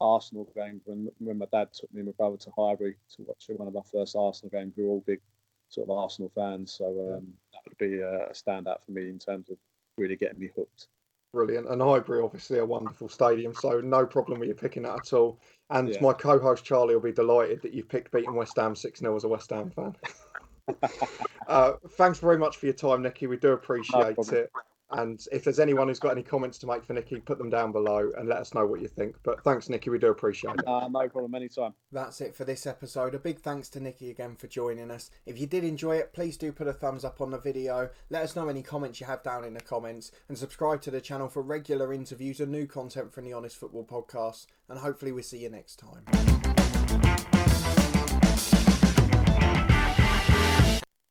Arsenal 0.00 0.50
games 0.54 0.82
when 0.86 1.10
when 1.18 1.38
my 1.38 1.46
dad 1.52 1.68
took 1.72 1.92
me 1.92 2.00
and 2.00 2.08
my 2.08 2.12
brother 2.12 2.38
to 2.38 2.50
Highbury 2.56 2.96
to 3.16 3.22
watch 3.22 3.50
one 3.54 3.68
of 3.68 3.76
our 3.76 3.84
first 3.84 4.16
Arsenal 4.16 4.50
games. 4.50 4.72
We 4.76 4.84
were 4.84 4.90
all 4.90 5.04
big 5.06 5.20
sort 5.68 5.88
of 5.88 5.96
Arsenal 5.96 6.32
fans, 6.34 6.72
so 6.72 6.86
um, 6.86 7.26
that 7.52 7.60
would 7.68 7.78
be 7.78 8.00
a 8.00 8.30
standout 8.32 8.82
for 8.84 8.92
me 8.92 9.08
in 9.08 9.18
terms 9.18 9.50
of 9.50 9.58
really 9.98 10.16
getting 10.16 10.40
me 10.40 10.50
hooked. 10.56 10.88
Brilliant. 11.32 11.68
And 11.68 11.80
Highbury, 11.80 12.22
obviously, 12.22 12.58
a 12.58 12.66
wonderful 12.66 13.08
stadium, 13.08 13.54
so 13.54 13.80
no 13.80 14.04
problem 14.04 14.40
with 14.40 14.48
you 14.48 14.54
picking 14.54 14.82
that 14.82 14.98
at 14.98 15.12
all. 15.12 15.38
And 15.68 15.90
yeah. 15.90 16.00
my 16.00 16.12
co 16.12 16.40
host 16.40 16.64
Charlie 16.64 16.94
will 16.94 17.02
be 17.02 17.12
delighted 17.12 17.62
that 17.62 17.72
you've 17.72 17.88
picked 17.88 18.10
beating 18.10 18.34
West 18.34 18.56
Ham 18.56 18.74
6 18.74 18.98
0 18.98 19.16
as 19.16 19.24
a 19.24 19.28
West 19.28 19.50
Ham 19.50 19.70
fan. 19.70 19.94
uh, 21.48 21.72
thanks 21.90 22.18
very 22.18 22.38
much 22.38 22.56
for 22.56 22.66
your 22.66 22.74
time, 22.74 23.02
Nicky. 23.02 23.26
We 23.26 23.36
do 23.36 23.52
appreciate 23.52 24.16
no 24.16 24.24
it. 24.38 24.50
And 24.92 25.24
if 25.30 25.44
there's 25.44 25.60
anyone 25.60 25.88
who's 25.88 26.00
got 26.00 26.10
any 26.10 26.22
comments 26.22 26.58
to 26.58 26.66
make 26.66 26.84
for 26.84 26.94
Nicky, 26.94 27.20
put 27.20 27.38
them 27.38 27.48
down 27.48 27.70
below 27.70 28.10
and 28.18 28.28
let 28.28 28.38
us 28.38 28.54
know 28.54 28.66
what 28.66 28.80
you 28.80 28.88
think. 28.88 29.14
But 29.22 29.42
thanks, 29.44 29.68
Nicky. 29.68 29.88
We 29.88 29.98
do 29.98 30.08
appreciate 30.08 30.56
it. 30.56 30.66
Uh, 30.66 30.88
no 30.88 31.08
problem. 31.08 31.34
Anytime. 31.34 31.74
That's 31.92 32.20
it 32.20 32.34
for 32.34 32.44
this 32.44 32.66
episode. 32.66 33.14
A 33.14 33.18
big 33.18 33.38
thanks 33.38 33.68
to 33.70 33.80
Nicky 33.80 34.10
again 34.10 34.34
for 34.34 34.48
joining 34.48 34.90
us. 34.90 35.10
If 35.26 35.38
you 35.38 35.46
did 35.46 35.62
enjoy 35.62 35.96
it, 35.96 36.12
please 36.12 36.36
do 36.36 36.50
put 36.50 36.66
a 36.66 36.72
thumbs 36.72 37.04
up 37.04 37.20
on 37.20 37.30
the 37.30 37.38
video. 37.38 37.90
Let 38.10 38.22
us 38.22 38.34
know 38.34 38.48
any 38.48 38.62
comments 38.62 39.00
you 39.00 39.06
have 39.06 39.22
down 39.22 39.44
in 39.44 39.54
the 39.54 39.60
comments. 39.60 40.10
And 40.28 40.36
subscribe 40.36 40.82
to 40.82 40.90
the 40.90 41.00
channel 41.00 41.28
for 41.28 41.42
regular 41.42 41.92
interviews 41.92 42.40
and 42.40 42.50
new 42.50 42.66
content 42.66 43.12
from 43.12 43.24
the 43.24 43.32
Honest 43.32 43.56
Football 43.56 43.84
Podcast. 43.84 44.46
And 44.68 44.80
hopefully, 44.80 45.12
we'll 45.12 45.22
see 45.22 45.38
you 45.38 45.50
next 45.50 45.76
time. 45.76 47.49